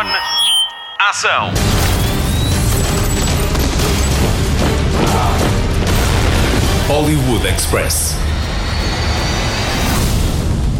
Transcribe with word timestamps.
On. 0.00 0.06
Ação. 0.98 1.50
Hollywood 6.88 7.46
Express. 7.46 8.16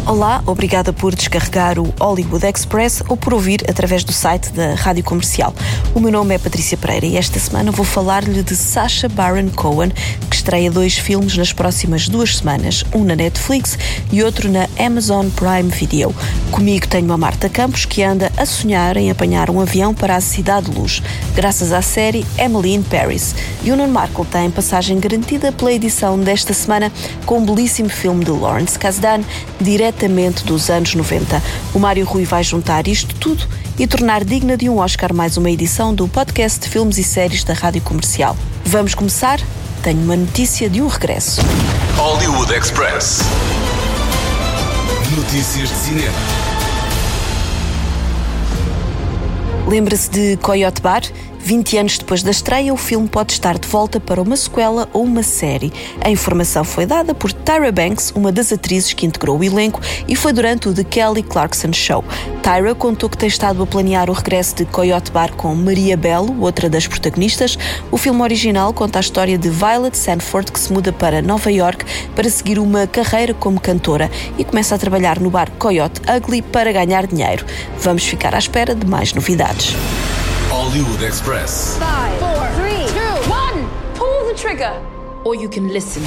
Olá, 0.07 0.41
obrigada 0.47 0.91
por 0.91 1.13
descarregar 1.13 1.77
o 1.77 1.93
Hollywood 1.99 2.47
Express 2.47 3.03
ou 3.07 3.15
por 3.15 3.35
ouvir 3.35 3.63
através 3.69 4.03
do 4.03 4.11
site 4.11 4.51
da 4.53 4.73
Rádio 4.73 5.03
Comercial. 5.03 5.53
O 5.93 5.99
meu 5.99 6.11
nome 6.11 6.33
é 6.33 6.39
Patrícia 6.39 6.75
Pereira 6.75 7.05
e 7.05 7.15
esta 7.15 7.37
semana 7.37 7.71
vou 7.71 7.85
falar-lhe 7.85 8.41
de 8.41 8.55
Sacha 8.55 9.07
Baron 9.07 9.49
Cohen, 9.49 9.91
estreia 10.41 10.71
dois 10.71 10.97
filmes 10.97 11.37
nas 11.37 11.53
próximas 11.53 12.09
duas 12.09 12.37
semanas, 12.37 12.83
um 12.95 13.03
na 13.03 13.15
Netflix 13.15 13.77
e 14.11 14.23
outro 14.23 14.49
na 14.51 14.67
Amazon 14.79 15.27
Prime 15.29 15.69
Video. 15.69 16.15
Comigo 16.49 16.87
tenho 16.87 17.13
a 17.13 17.17
Marta 17.17 17.47
Campos, 17.47 17.85
que 17.85 18.01
anda 18.01 18.31
a 18.35 18.43
sonhar 18.43 18.97
em 18.97 19.11
apanhar 19.11 19.51
um 19.51 19.61
avião 19.61 19.93
para 19.93 20.15
a 20.15 20.21
Cidade 20.21 20.71
de 20.71 20.79
Luz, 20.79 21.03
graças 21.35 21.71
à 21.71 21.83
série 21.83 22.25
Emily 22.39 22.73
in 22.73 22.81
Paris. 22.81 23.35
E 23.63 23.71
o 23.71 23.75
Nuno 23.75 23.93
Markle 23.93 24.25
tem 24.25 24.49
passagem 24.49 24.99
garantida 24.99 25.51
pela 25.51 25.71
edição 25.71 26.19
desta 26.19 26.55
semana 26.55 26.91
com 27.23 27.37
um 27.37 27.45
belíssimo 27.45 27.89
filme 27.89 28.25
de 28.25 28.31
Lawrence 28.31 28.79
Kasdan, 28.79 29.21
diretamente 29.59 30.43
dos 30.43 30.71
anos 30.71 30.95
90. 30.95 31.41
O 31.71 31.77
Mário 31.77 32.03
Rui 32.03 32.25
vai 32.25 32.43
juntar 32.43 32.87
isto 32.87 33.13
tudo 33.13 33.47
e 33.77 33.85
tornar 33.85 34.23
digna 34.23 34.57
de 34.57 34.67
um 34.67 34.79
Oscar 34.79 35.13
mais 35.13 35.37
uma 35.37 35.51
edição 35.51 35.93
do 35.93 36.07
podcast 36.07 36.61
de 36.61 36.67
filmes 36.67 36.97
e 36.97 37.03
séries 37.03 37.43
da 37.43 37.53
Rádio 37.53 37.83
Comercial. 37.83 38.35
Vamos 38.65 38.95
começar? 38.95 39.39
Tenho 39.83 40.03
uma 40.03 40.15
notícia 40.15 40.69
de 40.69 40.79
um 40.79 40.85
regresso. 40.85 41.41
Hollywood 41.97 42.53
Express. 42.53 43.21
Notícias 45.17 45.69
de 45.69 45.75
cinema. 45.75 46.13
Lembra-se 49.67 50.11
de 50.11 50.37
Coyote 50.37 50.83
Bar? 50.83 51.01
20 51.43 51.77
anos 51.77 51.97
depois 51.97 52.21
da 52.21 52.31
estreia, 52.31 52.73
o 52.73 52.77
filme 52.77 53.07
pode 53.07 53.33
estar 53.33 53.57
de 53.57 53.67
volta 53.67 53.99
para 53.99 54.21
uma 54.21 54.37
sequela 54.37 54.87
ou 54.93 55.03
uma 55.03 55.23
série. 55.23 55.73
A 55.99 56.09
informação 56.09 56.63
foi 56.63 56.85
dada 56.85 57.15
por 57.15 57.33
Tyra 57.33 57.71
Banks, 57.71 58.11
uma 58.15 58.31
das 58.31 58.51
atrizes 58.51 58.93
que 58.93 59.05
integrou 59.05 59.39
o 59.39 59.43
elenco, 59.43 59.81
e 60.07 60.15
foi 60.15 60.33
durante 60.33 60.69
o 60.69 60.73
The 60.73 60.83
Kelly 60.83 61.23
Clarkson 61.23 61.73
Show. 61.73 62.03
Tyra 62.43 62.75
contou 62.75 63.09
que 63.09 63.17
tem 63.17 63.27
estado 63.27 63.63
a 63.63 63.67
planear 63.67 64.09
o 64.09 64.13
regresso 64.13 64.55
de 64.55 64.65
Coyote 64.65 65.11
Bar 65.11 65.33
com 65.33 65.53
Maria 65.55 65.97
Bello, 65.97 66.39
outra 66.39 66.69
das 66.69 66.87
protagonistas. 66.87 67.57
O 67.91 67.97
filme 67.97 68.21
original 68.21 68.71
conta 68.73 68.99
a 68.99 69.01
história 69.01 69.37
de 69.37 69.49
Violet 69.49 69.97
Sanford, 69.97 70.51
que 70.51 70.59
se 70.59 70.71
muda 70.71 70.93
para 70.93 71.21
Nova 71.21 71.51
York 71.51 71.83
para 72.15 72.29
seguir 72.29 72.59
uma 72.59 72.85
carreira 72.85 73.33
como 73.33 73.59
cantora 73.59 74.09
e 74.37 74.43
começa 74.43 74.75
a 74.75 74.77
trabalhar 74.77 75.19
no 75.19 75.29
bar 75.29 75.49
Coyote 75.57 76.01
Ugly 76.09 76.43
para 76.43 76.71
ganhar 76.71 77.07
dinheiro. 77.07 77.45
Vamos 77.79 78.05
ficar 78.05 78.35
à 78.35 78.39
espera 78.39 78.75
de 78.75 78.85
mais 78.85 79.13
novidades. 79.13 79.75
Hollywood 80.61 81.01
Express. 81.01 81.79
Five, 81.79 82.19
four, 82.19 82.47
three, 82.61 82.85
two, 82.93 83.29
one. 83.31 83.67
Pull 83.95 84.27
the 84.27 84.35
trigger. 84.35 84.71
Or 85.25 85.33
you 85.33 85.49
can 85.49 85.69
listen. 85.69 86.03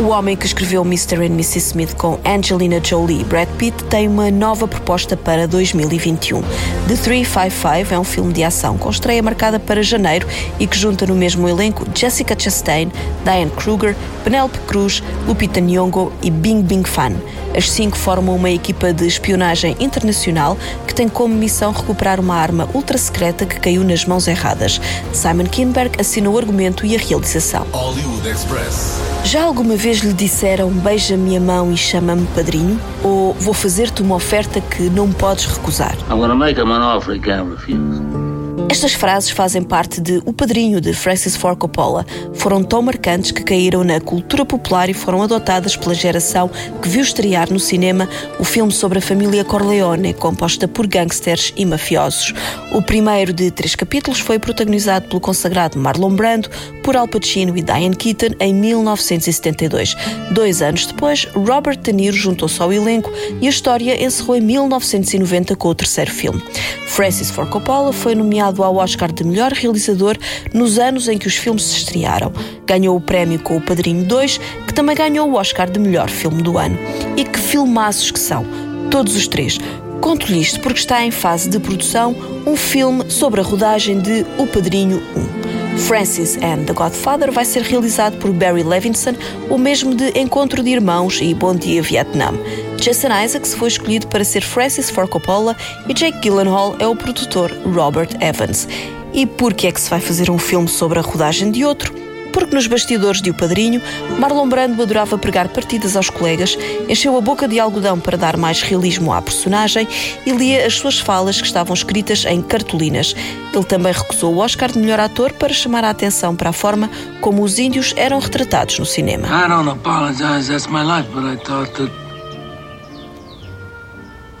O 0.00 0.08
homem 0.08 0.36
que 0.36 0.44
escreveu 0.44 0.82
Mr. 0.82 1.18
and 1.18 1.34
Mrs. 1.34 1.58
Smith 1.68 1.94
com 1.94 2.18
Angelina 2.26 2.80
Jolie 2.82 3.20
e 3.20 3.24
Brad 3.24 3.48
Pitt 3.50 3.84
tem 3.84 4.08
uma 4.08 4.28
nova 4.28 4.66
proposta 4.66 5.16
para 5.16 5.46
2021. 5.46 6.42
The 6.42 6.96
355 6.96 7.94
é 7.94 7.98
um 7.98 8.02
filme 8.02 8.32
de 8.32 8.42
ação 8.42 8.76
com 8.76 8.90
estreia 8.90 9.22
marcada 9.22 9.60
para 9.60 9.84
janeiro 9.84 10.26
e 10.58 10.66
que 10.66 10.76
junta 10.76 11.06
no 11.06 11.14
mesmo 11.14 11.48
elenco 11.48 11.86
Jessica 11.94 12.36
Chastain, 12.36 12.90
Diane 13.22 13.52
Kruger, 13.52 13.94
Penelope 14.24 14.58
Cruz, 14.66 15.00
Lupita 15.28 15.60
Nyong'o 15.60 16.12
e 16.20 16.28
Bing 16.28 16.62
Bing 16.62 16.82
Fan. 16.82 17.12
As 17.56 17.70
cinco 17.70 17.96
formam 17.96 18.34
uma 18.34 18.50
equipa 18.50 18.92
de 18.92 19.06
espionagem 19.06 19.76
internacional 19.78 20.58
que 20.88 20.94
tem 20.94 21.08
como 21.08 21.32
missão 21.36 21.70
recuperar 21.70 22.18
uma 22.18 22.34
arma 22.34 22.68
ultra 22.74 22.98
secreta 22.98 23.46
que 23.46 23.60
caiu 23.60 23.84
nas 23.84 24.04
mãos 24.04 24.26
erradas. 24.26 24.80
Simon 25.12 25.44
Kinberg 25.44 26.00
assina 26.00 26.28
o 26.28 26.36
argumento 26.36 26.84
e 26.84 26.96
a 26.96 26.98
realização. 26.98 27.64
Hollywood 27.70 28.28
Express. 28.28 29.13
Já 29.24 29.44
alguma 29.44 29.74
vez 29.74 29.98
lhe 29.98 30.12
disseram 30.12 30.70
beija-me 30.70 31.36
a 31.36 31.40
mão 31.40 31.72
e 31.72 31.76
chama-me 31.76 32.26
padrinho? 32.34 32.78
Ou 33.02 33.32
vou 33.34 33.54
fazer-te 33.54 34.02
uma 34.02 34.16
oferta 34.16 34.60
que 34.60 34.82
não 34.90 35.10
podes 35.10 35.46
recusar? 35.46 35.96
I'm 36.10 36.18
gonna 36.18 36.34
make 36.34 36.60
him 36.60 36.70
an 36.70 36.82
offer 36.82 37.14
he 37.14 37.20
can't 37.20 37.50
refuse. 37.50 38.23
Estas 38.68 38.94
frases 38.94 39.30
fazem 39.30 39.62
parte 39.62 40.00
de 40.00 40.22
O 40.24 40.32
Padrinho 40.32 40.80
de 40.80 40.92
Francis 40.92 41.36
Ford 41.36 41.56
Coppola. 41.56 42.04
Foram 42.34 42.62
tão 42.62 42.82
marcantes 42.82 43.30
que 43.30 43.44
caíram 43.44 43.84
na 43.84 44.00
cultura 44.00 44.44
popular 44.44 44.88
e 44.88 44.94
foram 44.94 45.22
adotadas 45.22 45.76
pela 45.76 45.94
geração 45.94 46.50
que 46.82 46.88
viu 46.88 47.02
estrear 47.02 47.52
no 47.52 47.60
cinema 47.60 48.08
o 48.38 48.44
filme 48.44 48.72
sobre 48.72 48.98
a 48.98 49.02
família 49.02 49.44
Corleone, 49.44 50.14
composta 50.14 50.66
por 50.66 50.86
gangsters 50.86 51.52
e 51.56 51.64
mafiosos. 51.64 52.34
O 52.72 52.82
primeiro 52.82 53.32
de 53.32 53.50
três 53.50 53.74
capítulos 53.74 54.20
foi 54.20 54.38
protagonizado 54.38 55.08
pelo 55.08 55.20
consagrado 55.20 55.78
Marlon 55.78 56.14
Brando, 56.14 56.50
por 56.82 56.96
Al 56.96 57.08
Pacino 57.08 57.56
e 57.56 57.62
Diane 57.62 57.96
Keaton 57.96 58.34
em 58.40 58.52
1972. 58.52 59.96
Dois 60.32 60.60
anos 60.62 60.86
depois, 60.86 61.26
Robert 61.34 61.78
De 61.78 61.92
Niro 61.92 62.16
juntou-se 62.16 62.60
ao 62.60 62.72
elenco 62.72 63.10
e 63.40 63.46
a 63.46 63.50
história 63.50 64.02
encerrou 64.04 64.36
em 64.36 64.40
1990 64.40 65.54
com 65.56 65.68
o 65.68 65.74
terceiro 65.74 66.10
filme. 66.10 66.42
Francis 66.86 67.30
Ford 67.30 67.48
Coppola 67.50 67.92
foi 67.92 68.14
nomeado 68.14 68.53
ao 68.62 68.76
Oscar 68.76 69.12
de 69.12 69.24
melhor 69.24 69.52
realizador 69.52 70.16
nos 70.52 70.78
anos 70.78 71.08
em 71.08 71.18
que 71.18 71.26
os 71.26 71.36
filmes 71.36 71.64
se 71.64 71.78
estrearam. 71.78 72.32
Ganhou 72.66 72.96
o 72.96 73.00
prémio 73.00 73.40
com 73.40 73.56
O 73.56 73.60
Padrinho 73.60 74.04
2, 74.04 74.38
que 74.66 74.74
também 74.74 74.94
ganhou 74.94 75.30
o 75.30 75.34
Oscar 75.34 75.70
de 75.70 75.78
melhor 75.78 76.08
filme 76.08 76.42
do 76.42 76.58
ano. 76.58 76.78
E 77.16 77.24
que 77.24 77.38
filmaços 77.38 78.10
que 78.10 78.20
são! 78.20 78.44
Todos 78.90 79.16
os 79.16 79.26
três. 79.26 79.58
Conto-lhe 80.00 80.40
isto 80.40 80.60
porque 80.60 80.78
está 80.78 81.04
em 81.04 81.10
fase 81.10 81.48
de 81.48 81.58
produção 81.58 82.14
um 82.46 82.54
filme 82.54 83.10
sobre 83.10 83.40
a 83.40 83.44
rodagem 83.44 83.98
de 83.98 84.26
O 84.38 84.46
Padrinho 84.46 85.02
1. 85.40 85.78
Francis 85.78 86.36
and 86.36 86.64
the 86.66 86.72
Godfather 86.72 87.32
vai 87.32 87.44
ser 87.44 87.62
realizado 87.62 88.16
por 88.18 88.32
Barry 88.32 88.62
Levinson, 88.62 89.14
o 89.50 89.58
mesmo 89.58 89.94
de 89.94 90.18
Encontro 90.18 90.62
de 90.62 90.70
Irmãos 90.70 91.20
e 91.20 91.34
Bom 91.34 91.54
Dia 91.54 91.82
Vietnã. 91.82 92.32
Jason 92.80 93.08
Isaacs 93.24 93.54
foi 93.54 93.68
escolhido 93.68 94.06
para 94.08 94.24
ser 94.24 94.42
Francis 94.42 94.90
Ford 94.90 95.08
Coppola 95.08 95.56
e 95.88 95.94
Jake 95.94 96.18
Gyllenhaal 96.20 96.76
é 96.78 96.86
o 96.86 96.94
produtor 96.94 97.50
Robert 97.74 98.10
Evans. 98.20 98.68
E 99.12 99.26
por 99.26 99.54
que 99.54 99.66
é 99.66 99.72
que 99.72 99.80
se 99.80 99.88
vai 99.88 100.00
fazer 100.00 100.30
um 100.30 100.38
filme 100.38 100.68
sobre 100.68 100.98
a 100.98 101.02
rodagem 101.02 101.50
de 101.50 101.64
outro? 101.64 101.94
Porque 102.32 102.52
nos 102.52 102.66
bastidores 102.66 103.22
de 103.22 103.30
O 103.30 103.34
Padrinho, 103.34 103.80
Marlon 104.18 104.48
Brando 104.48 104.82
adorava 104.82 105.16
pregar 105.16 105.48
partidas 105.48 105.96
aos 105.96 106.10
colegas, 106.10 106.58
encheu 106.88 107.16
a 107.16 107.20
boca 107.20 107.46
de 107.46 107.60
algodão 107.60 108.00
para 108.00 108.18
dar 108.18 108.36
mais 108.36 108.60
realismo 108.60 109.12
à 109.12 109.22
personagem 109.22 109.86
e 110.26 110.32
lia 110.32 110.66
as 110.66 110.74
suas 110.74 110.98
falas 110.98 111.40
que 111.40 111.46
estavam 111.46 111.72
escritas 111.72 112.24
em 112.24 112.42
cartolinas. 112.42 113.14
Ele 113.54 113.64
também 113.64 113.92
recusou 113.92 114.34
o 114.34 114.38
Oscar 114.38 114.72
de 114.72 114.80
melhor 114.80 114.98
ator 114.98 115.32
para 115.32 115.54
chamar 115.54 115.84
a 115.84 115.90
atenção 115.90 116.34
para 116.34 116.50
a 116.50 116.52
forma 116.52 116.90
como 117.20 117.40
os 117.44 117.60
índios 117.60 117.94
eram 117.96 118.18
retratados 118.18 118.80
no 118.80 118.84
cinema. 118.84 119.28
I 119.28 119.48
don't 119.48 119.70
apologize, 119.70 120.50
that's 120.50 120.66
my 120.66 120.82
life, 120.82 121.08
but 121.14 121.24
I 121.24 121.36
thought 121.36 121.72
that. 121.74 122.03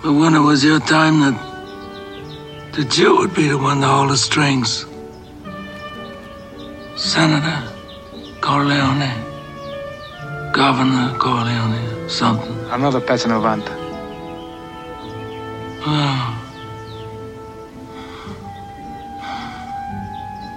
But 0.04 0.12
when 0.12 0.34
it 0.34 0.40
was 0.40 0.62
your 0.62 0.80
time, 0.80 1.20
that. 1.20 2.72
the 2.74 2.84
Jew 2.84 3.16
would 3.16 3.34
be 3.34 3.48
the 3.48 3.56
one 3.56 3.80
to 3.80 3.86
hold 3.86 4.10
the 4.10 4.18
strings. 4.18 4.84
Senator 6.94 7.58
Corleone. 8.42 9.08
Governor 10.52 11.16
Corleone, 11.18 12.10
something. 12.10 12.54
Another 12.68 13.00
Pesanovanta. 13.00 13.72
Oh. 15.86 16.20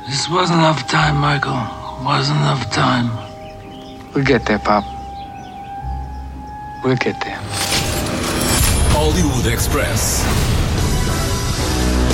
This 0.10 0.30
wasn't 0.30 0.60
enough 0.60 0.90
time, 0.90 1.16
Michael. 1.22 1.64
Wasn't 2.04 2.38
enough 2.38 2.70
time. 2.74 3.08
We'll 4.14 4.26
get 4.26 4.46
there, 4.46 4.60
Pop. 4.60 4.84
We'll 6.84 6.98
get 6.98 7.16
there. 7.22 7.67
Hollywood 9.18 9.52
Express. 9.52 10.22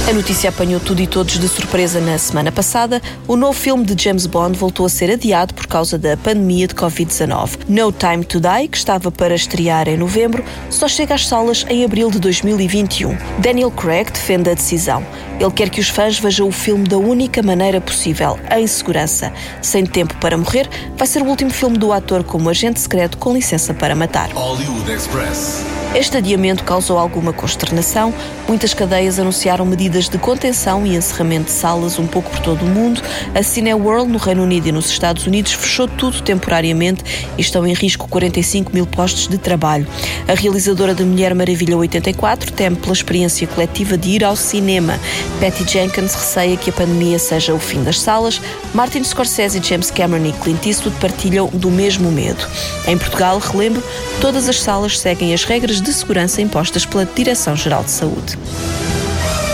A 0.07 0.13
notícia 0.13 0.49
apanhou 0.49 0.79
tudo 0.79 1.01
e 1.01 1.07
todos 1.07 1.37
de 1.37 1.49
surpresa 1.49 1.99
na 1.99 2.17
semana 2.17 2.49
passada. 2.49 3.01
O 3.27 3.35
novo 3.35 3.51
filme 3.51 3.83
de 3.83 4.01
James 4.01 4.25
Bond 4.25 4.57
voltou 4.57 4.85
a 4.85 4.89
ser 4.89 5.11
adiado 5.11 5.53
por 5.53 5.67
causa 5.67 5.97
da 5.97 6.15
pandemia 6.15 6.65
de 6.65 6.73
Covid-19. 6.73 7.59
No 7.67 7.91
Time 7.91 8.23
to 8.23 8.39
Die, 8.39 8.69
que 8.69 8.77
estava 8.77 9.11
para 9.11 9.35
estrear 9.35 9.89
em 9.89 9.97
novembro, 9.97 10.45
só 10.69 10.87
chega 10.87 11.15
às 11.15 11.27
salas 11.27 11.65
em 11.67 11.83
abril 11.83 12.09
de 12.09 12.19
2021. 12.19 13.17
Daniel 13.39 13.71
Craig 13.71 14.09
defende 14.09 14.49
a 14.49 14.53
decisão. 14.53 15.05
Ele 15.41 15.51
quer 15.51 15.69
que 15.69 15.81
os 15.81 15.89
fãs 15.89 16.17
vejam 16.17 16.47
o 16.47 16.53
filme 16.53 16.87
da 16.87 16.97
única 16.97 17.43
maneira 17.43 17.81
possível, 17.81 18.39
em 18.49 18.65
segurança. 18.65 19.33
Sem 19.61 19.85
tempo 19.85 20.15
para 20.21 20.37
morrer, 20.37 20.69
vai 20.95 21.05
ser 21.05 21.21
o 21.21 21.25
último 21.25 21.51
filme 21.51 21.77
do 21.77 21.91
ator 21.91 22.23
como 22.23 22.49
agente 22.49 22.79
secreto 22.79 23.17
com 23.17 23.33
licença 23.33 23.73
para 23.73 23.93
matar. 23.93 24.31
Hollywood 24.31 24.89
Express. 24.89 25.82
Este 25.95 26.17
adiamento 26.17 26.63
causou 26.63 26.97
alguma 26.97 27.31
consternação. 27.31 28.11
Muitas 28.47 28.73
cadeias 28.73 29.19
anunciaram 29.19 29.63
medidas 29.63 30.09
de 30.09 30.17
contenção 30.17 30.87
e 30.87 30.95
encerramento 30.95 31.45
de 31.45 31.51
salas 31.51 31.99
um 31.99 32.07
pouco 32.07 32.31
por 32.31 32.39
todo 32.39 32.65
o 32.65 32.67
mundo. 32.67 32.99
A 33.35 33.43
Cineworld, 33.43 34.11
no 34.11 34.17
Reino 34.17 34.41
Unido 34.41 34.67
e 34.67 34.71
nos 34.71 34.89
Estados 34.89 35.27
Unidos, 35.27 35.53
fechou 35.53 35.87
tudo 35.87 36.19
temporariamente 36.23 37.03
e 37.37 37.41
estão 37.41 37.65
em 37.67 37.73
risco 37.73 38.07
45 38.07 38.73
mil 38.73 38.87
postos 38.87 39.27
de 39.27 39.37
trabalho. 39.37 39.85
A 40.27 40.33
realizadora 40.33 40.95
da 40.95 41.05
Mulher 41.05 41.35
Maravilha 41.35 41.77
84 41.77 42.51
teme 42.53 42.75
pela 42.75 42.93
experiência 42.93 43.45
coletiva 43.45 43.95
de 43.95 44.09
ir 44.09 44.23
ao 44.23 44.35
cinema. 44.35 44.99
Patty 45.39 45.63
Jenkins 45.71 46.15
receia 46.15 46.57
que 46.57 46.71
a 46.71 46.73
pandemia 46.73 47.19
seja 47.19 47.53
o 47.53 47.59
fim 47.59 47.83
das 47.83 47.99
salas. 47.99 48.41
Martin 48.73 49.03
Scorsese, 49.03 49.61
James 49.61 49.91
Cameron 49.91 50.25
e 50.25 50.33
Clint 50.33 50.65
Eastwood 50.65 50.97
partilham 50.99 51.51
do 51.53 51.69
mesmo 51.69 52.11
medo. 52.11 52.47
Em 52.87 52.97
Portugal, 52.97 53.37
relembro, 53.37 53.83
todas 54.19 54.49
as 54.49 54.59
salas 54.59 54.99
seguem 54.99 55.35
as 55.35 55.43
regras 55.43 55.82
de 55.83 55.93
segurança 55.93 56.41
impostas 56.41 56.85
pela 56.85 57.05
Direção-Geral 57.05 57.83
de 57.83 57.91
Saúde. 57.91 58.37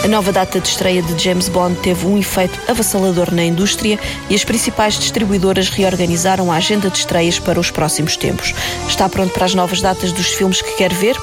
A 0.04 0.08
nova 0.08 0.32
data 0.32 0.62
de 0.62 0.68
estreia 0.68 1.02
de 1.02 1.22
James 1.22 1.50
Bond 1.50 1.76
teve 1.82 2.06
um 2.06 2.18
efeito 2.18 2.58
avassalador 2.70 3.34
na 3.34 3.44
indústria 3.44 4.00
e 4.30 4.36
as 4.36 4.46
principais 4.46 4.98
distribuidoras 4.98 5.68
reorganizaram 5.68 6.50
a 6.52 6.56
agenda 6.56 6.90
de 6.90 7.00
estreias 7.00 7.38
para 7.38 7.60
os 7.60 7.70
próximos 7.70 8.16
tempos. 8.16 8.54
Está 8.88 9.10
pronto 9.10 9.34
para 9.34 9.46
as 9.46 9.54
novas 9.54 9.82
datas 9.82 10.14
dos 10.14 10.28
filmes 10.28 10.62
que 10.62 10.78
quer 10.78 10.94
ver? 10.94 11.18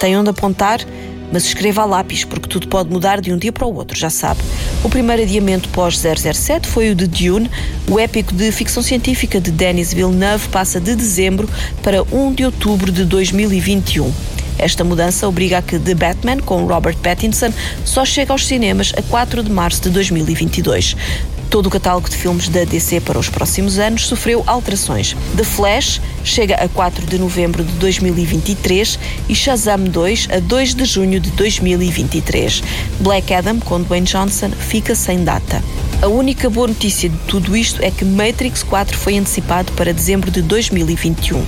Tem 0.00 0.16
onde 0.16 0.30
apontar? 0.30 0.80
Mas 1.30 1.44
escreva 1.44 1.82
a 1.82 1.84
lápis, 1.84 2.24
porque 2.24 2.48
tudo 2.48 2.68
pode 2.68 2.88
mudar 2.88 3.20
de 3.20 3.32
um 3.32 3.36
dia 3.36 3.52
para 3.52 3.66
o 3.66 3.74
outro, 3.74 3.98
já 3.98 4.08
sabe. 4.08 4.40
O 4.82 4.88
primeiro 4.88 5.22
adiamento 5.22 5.68
pós-007 5.68 6.66
foi 6.66 6.90
o 6.90 6.94
de 6.94 7.06
Dune. 7.06 7.50
O 7.88 7.98
épico 7.98 8.32
de 8.34 8.50
ficção 8.50 8.82
científica 8.82 9.40
de 9.40 9.50
Denis 9.50 9.92
Villeneuve 9.92 10.48
passa 10.48 10.80
de 10.80 10.94
dezembro 10.94 11.48
para 11.82 12.02
1 12.02 12.32
de 12.32 12.44
outubro 12.44 12.90
de 12.90 13.04
2021. 13.04 14.35
Esta 14.58 14.84
mudança 14.84 15.28
obriga 15.28 15.58
a 15.58 15.62
que 15.62 15.78
The 15.78 15.94
Batman, 15.94 16.38
com 16.38 16.66
Robert 16.66 16.96
Pattinson, 16.98 17.52
só 17.84 18.04
chegue 18.04 18.32
aos 18.32 18.46
cinemas 18.46 18.92
a 18.96 19.02
4 19.02 19.42
de 19.42 19.50
março 19.50 19.82
de 19.82 19.90
2022. 19.90 20.96
Todo 21.50 21.66
o 21.66 21.70
catálogo 21.70 22.10
de 22.10 22.16
filmes 22.16 22.48
da 22.48 22.64
DC 22.64 23.00
para 23.00 23.18
os 23.18 23.28
próximos 23.28 23.78
anos 23.78 24.06
sofreu 24.06 24.42
alterações. 24.46 25.16
The 25.36 25.44
Flash 25.44 26.00
chega 26.24 26.56
a 26.56 26.68
4 26.68 27.06
de 27.06 27.18
novembro 27.18 27.62
de 27.62 27.72
2023 27.74 28.98
e 29.28 29.34
Shazam 29.34 29.84
2 29.84 30.28
a 30.32 30.40
2 30.40 30.74
de 30.74 30.84
junho 30.84 31.20
de 31.20 31.30
2023. 31.30 32.62
Black 33.00 33.32
Adam, 33.32 33.60
com 33.60 33.80
Dwayne 33.80 34.06
Johnson, 34.06 34.50
fica 34.50 34.94
sem 34.94 35.22
data. 35.22 35.62
A 36.02 36.08
única 36.08 36.50
boa 36.50 36.68
notícia 36.68 37.08
de 37.08 37.16
tudo 37.26 37.56
isto 37.56 37.82
é 37.82 37.90
que 37.90 38.04
Matrix 38.04 38.62
4 38.62 38.96
foi 38.98 39.16
antecipado 39.16 39.72
para 39.72 39.94
dezembro 39.94 40.30
de 40.30 40.42
2021. 40.42 41.42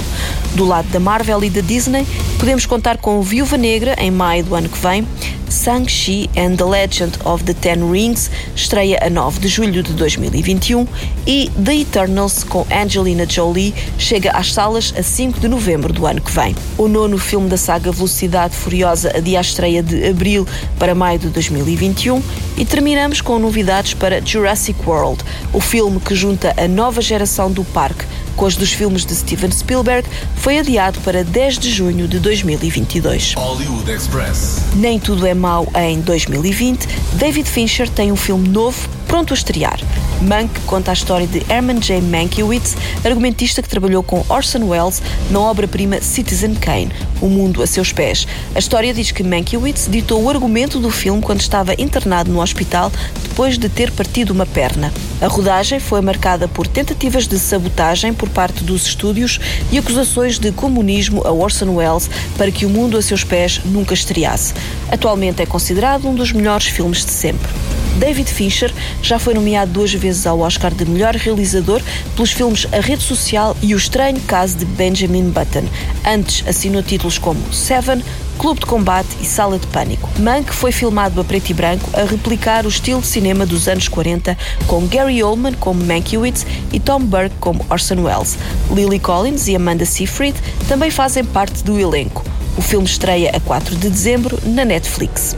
Do 0.55 0.65
lado 0.65 0.89
da 0.89 0.99
Marvel 0.99 1.45
e 1.45 1.50
da 1.50 1.61
Disney, 1.61 2.06
podemos 2.39 2.65
contar 2.65 2.97
com 2.97 3.21
Viúva 3.21 3.59
Negra 3.59 3.95
em 3.99 4.11
maio 4.11 4.45
do 4.45 4.55
ano 4.55 4.71
que 4.71 4.79
vem, 4.79 5.06
Shang-Chi 5.50 6.29
and 6.37 6.56
the 6.56 6.65
Legend 6.65 7.19
of 7.25 7.45
the 7.45 7.55
Ten 7.55 7.91
Rings 7.91 8.31
estreia 8.55 8.99
a 9.03 9.11
9 9.11 9.41
de 9.41 9.49
julho 9.49 9.83
de 9.83 9.93
2021 9.93 10.87
e 11.27 11.50
The 11.65 11.77
Eternals 11.77 12.45
com 12.45 12.67
Angelina 12.71 13.27
Jolie 13.29 13.75
chega 13.99 14.31
às 14.33 14.53
salas 14.53 14.93
a 14.97 15.03
5 15.03 15.41
de 15.41 15.49
novembro 15.49 15.93
do 15.93 16.06
ano 16.06 16.21
que 16.21 16.31
vem. 16.31 16.55
O 16.77 16.89
nono 16.89 17.19
filme 17.19 17.49
da 17.49 17.56
saga 17.56 17.91
Velocidade 17.93 18.55
Furiosa 18.55 19.12
adia 19.17 19.39
a 19.39 19.41
estreia 19.41 19.83
de 19.83 20.06
abril 20.09 20.47
para 20.79 20.95
maio 20.95 21.19
de 21.19 21.29
2021 21.29 22.23
e 22.56 22.65
terminamos 22.65 23.21
com 23.21 23.39
novidades 23.39 23.95
para 23.95 24.21
Jurassic 24.25 24.79
World, 24.87 25.23
o 25.53 25.61
filme 25.61 26.00
que 26.00 26.15
junta 26.15 26.55
a 26.56 26.69
nova 26.69 27.00
geração 27.00 27.50
do 27.50 27.65
parque 27.65 28.05
com 28.38 28.46
os 28.46 28.56
dos 28.56 28.73
filmes 28.73 29.05
de 29.05 29.14
Steven 29.14 29.50
Spielberg, 29.50 30.08
foi 30.37 30.61
adiado 30.61 31.00
para 31.00 31.25
10 31.25 31.58
de 31.58 31.70
junho 31.70 32.06
de 32.06 32.20
2022. 32.20 33.35
Hollywood 33.35 33.90
Express. 33.90 34.61
Nem 34.76 35.00
tudo 35.00 35.26
é 35.26 35.35
mau 35.35 35.67
em 35.75 36.00
2020. 36.00 36.87
David 37.14 37.50
Fincher 37.50 37.90
tem 37.90 38.12
um 38.12 38.17
filme 38.17 38.49
novo 38.49 38.88
pronto 39.08 39.32
a 39.32 39.37
estrear. 39.37 39.81
Mank 40.20 40.60
conta 40.66 40.90
a 40.90 40.94
história 40.94 41.26
de 41.26 41.44
Herman 41.50 41.81
J. 41.81 42.00
Mankiewicz, 42.02 42.76
argumentista 43.05 43.62
que 43.62 43.69
trabalhou 43.69 44.02
com 44.02 44.25
Orson 44.28 44.64
Welles 44.64 45.02
na 45.31 45.40
obra-prima 45.40 46.00
Citizen 46.00 46.55
Kane, 46.55 46.93
O 47.20 47.26
Mundo 47.26 47.62
a 47.62 47.66
Seus 47.66 47.90
Pés. 47.90 48.26
A 48.55 48.58
história 48.58 48.93
diz 48.93 49.10
que 49.10 49.22
Mankiewicz 49.22 49.88
ditou 49.90 50.22
o 50.22 50.28
argumento 50.28 50.78
do 50.78 50.90
filme 50.90 51.22
quando 51.22 51.40
estava 51.40 51.75
internado 51.78 52.31
no 52.31 52.43
hospital 52.43 52.93
depois 53.22 53.56
de 53.56 53.69
ter 53.69 53.90
partido 53.90 54.31
uma 54.31 54.44
perna. 54.44 54.93
A 55.20 55.26
rodagem 55.26 55.81
foi 55.81 56.00
marcada 56.00 56.46
por 56.46 56.66
tentativas 56.66 57.26
de 57.26 57.38
sabotagem 57.38 58.12
por 58.12 58.28
parte 58.28 58.62
dos 58.62 58.87
estúdios 58.87 59.40
e 59.72 59.78
acusações 59.78 60.38
de 60.38 60.52
comunismo 60.52 61.26
a 61.26 61.32
Orson 61.32 61.75
Welles 61.76 62.11
para 62.37 62.50
que 62.50 62.66
O 62.66 62.69
Mundo 62.69 62.99
a 62.99 63.02
Seus 63.02 63.25
Pés 63.25 63.61
nunca 63.64 63.94
estreasse. 63.94 64.52
Atualmente 64.93 65.40
é 65.40 65.46
considerado 65.46 66.06
um 66.06 66.14
dos 66.14 66.31
melhores 66.32 66.66
filmes 66.66 67.04
de 67.04 67.12
sempre. 67.12 67.68
David 67.99 68.33
Fincher 68.33 68.73
já 69.03 69.19
foi 69.19 69.35
nomeado 69.35 69.73
duas 69.73 69.93
vezes 69.93 70.25
ao 70.27 70.39
Oscar 70.39 70.73
de 70.73 70.85
melhor 70.85 71.17
realizador 71.17 71.83
pelos 72.15 72.31
filmes 72.31 72.67
A 72.73 72.81
Rede 72.81 73.03
Social 73.03 73.56
e 73.61 73.75
O 73.75 73.77
Estranho 73.77 74.21
Caso 74.21 74.56
de 74.56 74.65
Benjamin 74.65 75.31
Button. 75.31 75.65
Antes 76.06 76.47
assinou 76.47 76.81
títulos 76.81 77.19
como 77.19 77.41
Seven, 77.53 78.03
Clube 78.39 78.61
de 78.61 78.67
Combate 78.67 79.09
e 79.21 79.25
Sala 79.25 79.59
de 79.59 79.67
Pânico. 79.67 80.09
Mank 80.21 80.55
foi 80.55 80.71
filmado 80.71 81.21
a 81.21 81.25
preto 81.25 81.50
e 81.50 81.55
branco 81.55 81.91
a 81.93 82.05
replicar 82.05 82.65
o 82.65 82.69
estilo 82.69 83.00
de 83.00 83.09
cinema 83.09 83.45
dos 83.45 83.67
anos 83.67 83.89
40, 83.89 84.39
com 84.69 84.87
Gary 84.87 85.21
Oldman 85.21 85.55
como 85.55 85.85
Mankiewicz 85.85 86.47
e 86.73 86.79
Tom 86.79 87.00
Burke 87.00 87.35
como 87.41 87.67
Orson 87.69 88.03
Welles. 88.05 88.39
Lily 88.71 89.00
Collins 89.00 89.49
e 89.49 89.56
Amanda 89.56 89.85
Seyfried 89.85 90.37
também 90.69 90.91
fazem 90.91 91.25
parte 91.25 91.65
do 91.65 91.77
elenco. 91.81 92.25
O 92.56 92.62
filme 92.62 92.87
estreia 92.87 93.33
a 93.35 93.41
4 93.41 93.75
de 93.75 93.91
dezembro 93.91 94.39
na 94.45 94.65
Netflix. 94.65 95.37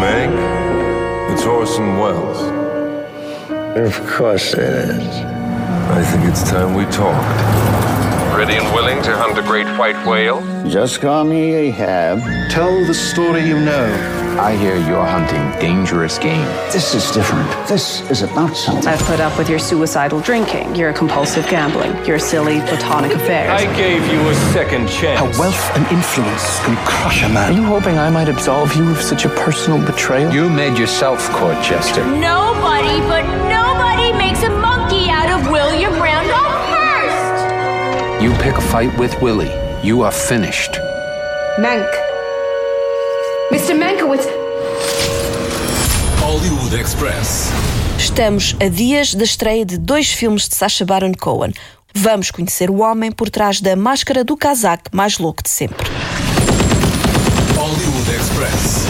Meg, 0.00 0.30
it's 1.32 1.44
Orson 1.44 1.98
Welles. 1.98 2.42
Of 3.76 4.06
course 4.06 4.54
it 4.54 4.60
is. 4.60 5.06
I 5.90 6.02
think 6.04 6.24
it's 6.24 6.42
time 6.48 6.74
we 6.74 6.84
talked. 6.86 7.93
Ready 8.34 8.56
and 8.56 8.74
willing 8.74 9.00
to 9.04 9.16
hunt 9.16 9.38
a 9.38 9.42
great 9.42 9.68
white 9.78 9.96
whale? 10.04 10.42
Just 10.68 11.00
call 11.00 11.22
me 11.22 11.54
Ahab. 11.54 12.18
Tell 12.50 12.84
the 12.84 12.92
story 12.92 13.46
you 13.46 13.60
know. 13.60 13.86
I 14.40 14.56
hear 14.56 14.74
you're 14.76 15.06
hunting 15.06 15.44
dangerous 15.60 16.18
game. 16.18 16.44
This 16.72 16.94
is 16.96 17.12
different. 17.12 17.48
This 17.68 18.02
is 18.10 18.22
about 18.22 18.56
something. 18.56 18.88
I've 18.88 18.98
put 19.02 19.20
up 19.20 19.38
with 19.38 19.48
your 19.48 19.60
suicidal 19.60 20.20
drinking, 20.20 20.74
your 20.74 20.92
compulsive 20.92 21.48
gambling, 21.48 22.04
your 22.04 22.18
silly 22.18 22.58
platonic 22.62 23.12
affairs. 23.12 23.52
I 23.52 23.72
gave 23.76 24.04
you 24.12 24.28
a 24.28 24.34
second 24.52 24.88
chance. 24.88 25.20
How 25.20 25.40
wealth 25.40 25.76
and 25.76 25.86
influence 25.96 26.58
can 26.64 26.76
crush 26.84 27.22
a 27.22 27.28
man. 27.28 27.52
Are 27.52 27.56
you 27.56 27.62
hoping 27.62 27.98
I 27.98 28.10
might 28.10 28.28
absolve 28.28 28.74
you 28.74 28.90
of 28.90 29.00
such 29.00 29.24
a 29.24 29.28
personal 29.28 29.78
betrayal? 29.86 30.32
You 30.32 30.50
made 30.50 30.76
yourself 30.76 31.30
court 31.30 31.62
jester. 31.62 32.04
Nobody, 32.04 32.98
but 33.06 33.43
pick 38.44 38.58
a 38.58 38.60
fight 38.60 38.94
with 38.98 39.18
Willie, 39.22 39.50
you 39.82 40.02
are 40.02 40.12
finished. 40.12 40.72
Mank. 41.58 41.88
Mr. 43.50 43.74
Mankiewicz. 43.74 44.26
Hollywood 46.20 46.78
Express. 46.78 47.48
Estamos 47.98 48.54
a 48.60 48.68
dias 48.68 49.14
da 49.14 49.24
estreia 49.24 49.64
de 49.64 49.78
dois 49.78 50.12
filmes 50.12 50.46
de 50.46 50.56
Sacha 50.56 50.84
Baron 50.84 51.14
Cohen. 51.14 51.54
Vamos 51.94 52.30
conhecer 52.30 52.68
o 52.68 52.80
homem 52.82 53.10
por 53.10 53.30
trás 53.30 53.62
da 53.62 53.74
máscara 53.74 54.22
do 54.22 54.36
casaco 54.36 54.90
mais 54.92 55.16
louco 55.16 55.42
de 55.42 55.48
sempre. 55.48 55.88
Hollywood 57.56 58.10
Express. 58.14 58.84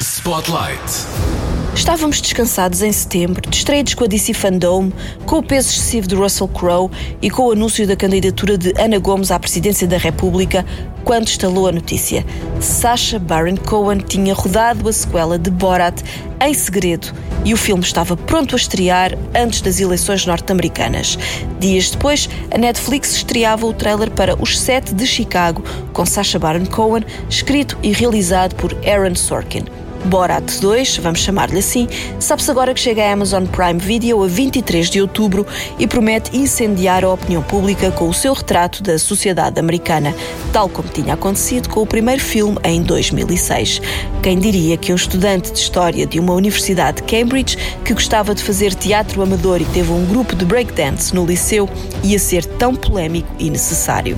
Spotlight. 0.00 1.35
Estávamos 1.76 2.22
descansados 2.22 2.80
em 2.80 2.90
setembro, 2.90 3.42
distraídos 3.50 3.92
com 3.92 4.04
a 4.04 4.06
DC 4.06 4.32
Fandom, 4.32 4.90
com 5.26 5.36
o 5.36 5.42
peso 5.42 5.68
excessivo 5.68 6.08
de 6.08 6.14
Russell 6.14 6.48
Crowe 6.48 6.90
e 7.20 7.28
com 7.28 7.42
o 7.42 7.52
anúncio 7.52 7.86
da 7.86 7.94
candidatura 7.94 8.56
de 8.56 8.72
Ana 8.80 8.98
Gomes 8.98 9.30
à 9.30 9.38
presidência 9.38 9.86
da 9.86 9.98
República, 9.98 10.64
quando 11.04 11.28
estalou 11.28 11.68
a 11.68 11.72
notícia. 11.72 12.24
Sacha 12.60 13.18
Baron 13.18 13.58
Cohen 13.58 13.98
tinha 13.98 14.32
rodado 14.32 14.88
a 14.88 14.92
sequela 14.92 15.38
de 15.38 15.50
Borat 15.50 16.02
em 16.40 16.54
segredo 16.54 17.12
e 17.44 17.52
o 17.52 17.58
filme 17.58 17.84
estava 17.84 18.16
pronto 18.16 18.54
a 18.54 18.58
estrear 18.58 19.12
antes 19.34 19.60
das 19.60 19.78
eleições 19.78 20.24
norte-americanas. 20.24 21.18
Dias 21.60 21.90
depois, 21.90 22.26
a 22.50 22.56
Netflix 22.56 23.12
estreava 23.12 23.66
o 23.66 23.74
trailer 23.74 24.10
para 24.10 24.34
Os 24.42 24.58
Sete 24.58 24.94
de 24.94 25.06
Chicago, 25.06 25.62
com 25.92 26.06
Sacha 26.06 26.38
Baron 26.38 26.64
Cohen, 26.64 27.04
escrito 27.28 27.76
e 27.82 27.92
realizado 27.92 28.54
por 28.54 28.74
Aaron 28.82 29.14
Sorkin. 29.14 29.85
Borat 30.06 30.60
2, 30.60 30.98
vamos 30.98 31.20
chamar-lhe 31.20 31.58
assim, 31.58 31.88
sabe-se 32.20 32.50
agora 32.50 32.72
que 32.72 32.80
chega 32.80 33.02
à 33.02 33.12
Amazon 33.12 33.44
Prime 33.44 33.78
Video 33.78 34.22
a 34.22 34.26
23 34.26 34.88
de 34.88 35.00
outubro 35.00 35.44
e 35.78 35.86
promete 35.86 36.36
incendiar 36.36 37.04
a 37.04 37.12
opinião 37.12 37.42
pública 37.42 37.90
com 37.90 38.08
o 38.08 38.14
seu 38.14 38.32
retrato 38.32 38.82
da 38.82 38.98
sociedade 38.98 39.58
americana, 39.58 40.14
tal 40.52 40.68
como 40.68 40.88
tinha 40.88 41.14
acontecido 41.14 41.68
com 41.68 41.82
o 41.82 41.86
primeiro 41.86 42.22
filme 42.22 42.56
em 42.62 42.82
2006. 42.82 43.82
Quem 44.22 44.38
diria 44.38 44.76
que 44.76 44.92
um 44.92 44.96
estudante 44.96 45.52
de 45.52 45.58
história 45.58 46.06
de 46.06 46.20
uma 46.20 46.34
universidade 46.34 47.02
de 47.02 47.02
Cambridge 47.02 47.58
que 47.84 47.92
gostava 47.92 48.34
de 48.34 48.42
fazer 48.42 48.74
teatro 48.74 49.20
amador 49.22 49.60
e 49.60 49.64
teve 49.66 49.90
um 49.90 50.06
grupo 50.06 50.36
de 50.36 50.44
breakdance 50.44 51.14
no 51.14 51.26
liceu 51.26 51.68
ia 52.04 52.18
ser 52.18 52.44
tão 52.44 52.74
polémico 52.74 53.28
e 53.38 53.50
necessário? 53.50 54.16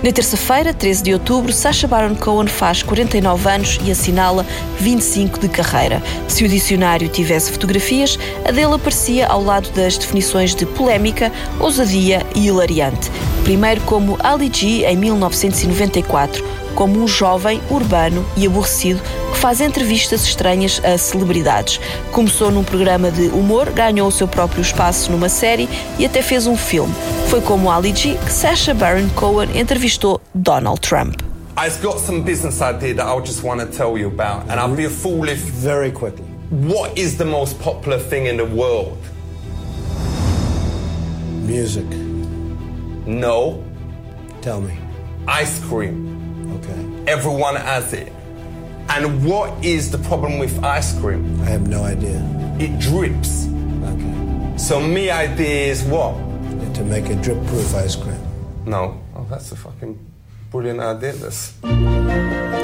Na 0.00 0.12
terça-feira, 0.12 0.72
13 0.72 1.02
de 1.02 1.12
outubro, 1.12 1.52
Sacha 1.52 1.88
Baron 1.88 2.14
Cohen 2.14 2.46
faz 2.46 2.84
49 2.84 3.48
anos 3.48 3.80
e 3.84 3.90
assinala 3.90 4.46
25 4.78 5.40
de 5.40 5.48
carreira. 5.48 6.00
Se 6.28 6.44
o 6.44 6.48
dicionário 6.48 7.08
tivesse 7.08 7.50
fotografias, 7.50 8.16
a 8.44 8.52
dele 8.52 8.74
aparecia 8.74 9.26
ao 9.26 9.42
lado 9.42 9.68
das 9.70 9.98
definições 9.98 10.54
de 10.54 10.64
polémica, 10.64 11.32
ousadia 11.58 12.24
e 12.36 12.46
hilariante. 12.46 13.10
Primeiro 13.42 13.80
como 13.80 14.16
Ali 14.22 14.48
G 14.52 14.84
em 14.84 14.96
1994, 14.96 16.44
como 16.78 17.02
um 17.02 17.08
jovem 17.08 17.60
urbano 17.68 18.24
e 18.36 18.46
aborrecido 18.46 19.02
que 19.32 19.38
faz 19.38 19.60
entrevistas 19.60 20.22
estranhas 20.22 20.80
a 20.84 20.96
celebridades. 20.96 21.80
Começou 22.12 22.52
num 22.52 22.62
programa 22.62 23.10
de 23.10 23.26
humor, 23.30 23.68
ganhou 23.70 24.06
o 24.06 24.12
seu 24.12 24.28
próprio 24.28 24.62
espaço 24.62 25.10
numa 25.10 25.28
série 25.28 25.68
e 25.98 26.06
até 26.06 26.22
fez 26.22 26.46
um 26.46 26.56
filme. 26.56 26.94
Foi 27.26 27.40
como 27.40 27.68
Ali 27.68 27.92
G 27.92 28.14
que 28.24 28.30
Sacha 28.30 28.72
Baron 28.74 29.08
Cohen 29.16 29.58
entrevistou 29.58 30.20
Donald 30.32 30.80
Trump. 30.80 31.20
I've 31.58 31.82
got 31.82 31.98
some 31.98 32.20
business 32.20 32.62
idea 32.62 32.94
that 32.94 33.08
I 33.08 33.20
just 33.26 33.42
want 33.42 33.60
to 33.60 33.66
tell 33.66 33.98
you 33.98 34.06
about, 34.06 34.48
and 34.48 34.60
I'll 34.60 34.72
be 34.72 34.86
a 34.86 34.90
fool 34.90 35.28
if. 35.28 35.40
Very 35.40 35.90
quickly. 35.90 36.24
What 36.48 36.96
is 36.96 37.16
the 37.16 37.24
most 37.24 37.58
popular 37.58 37.98
thing 37.98 38.26
in 38.26 38.36
the 38.36 38.46
world? 38.46 38.98
Music. 41.44 41.86
No. 43.04 43.64
Tell 44.42 44.60
me. 44.60 44.78
Ice 45.26 45.58
cream. 45.68 46.07
Everyone 47.08 47.56
has 47.56 47.94
it. 47.94 48.12
And 48.90 49.24
what 49.24 49.64
is 49.64 49.90
the 49.90 49.96
problem 49.96 50.38
with 50.38 50.62
ice 50.62 50.92
cream? 51.00 51.40
I 51.40 51.46
have 51.46 51.66
no 51.66 51.82
idea. 51.82 52.20
It 52.60 52.78
drips. 52.78 53.46
Okay. 53.48 54.58
So 54.58 54.78
my 54.78 55.10
idea 55.10 55.72
is 55.72 55.82
what? 55.84 56.12
To 56.74 56.84
make 56.84 57.08
a 57.08 57.14
drip-proof 57.14 57.74
ice 57.76 57.96
cream. 57.96 58.20
No. 58.66 59.00
Oh, 59.16 59.26
that's 59.30 59.50
a 59.52 59.56
fucking 59.56 59.98
brilliant 60.50 60.80
idea. 60.80 61.14
This. 61.14 61.54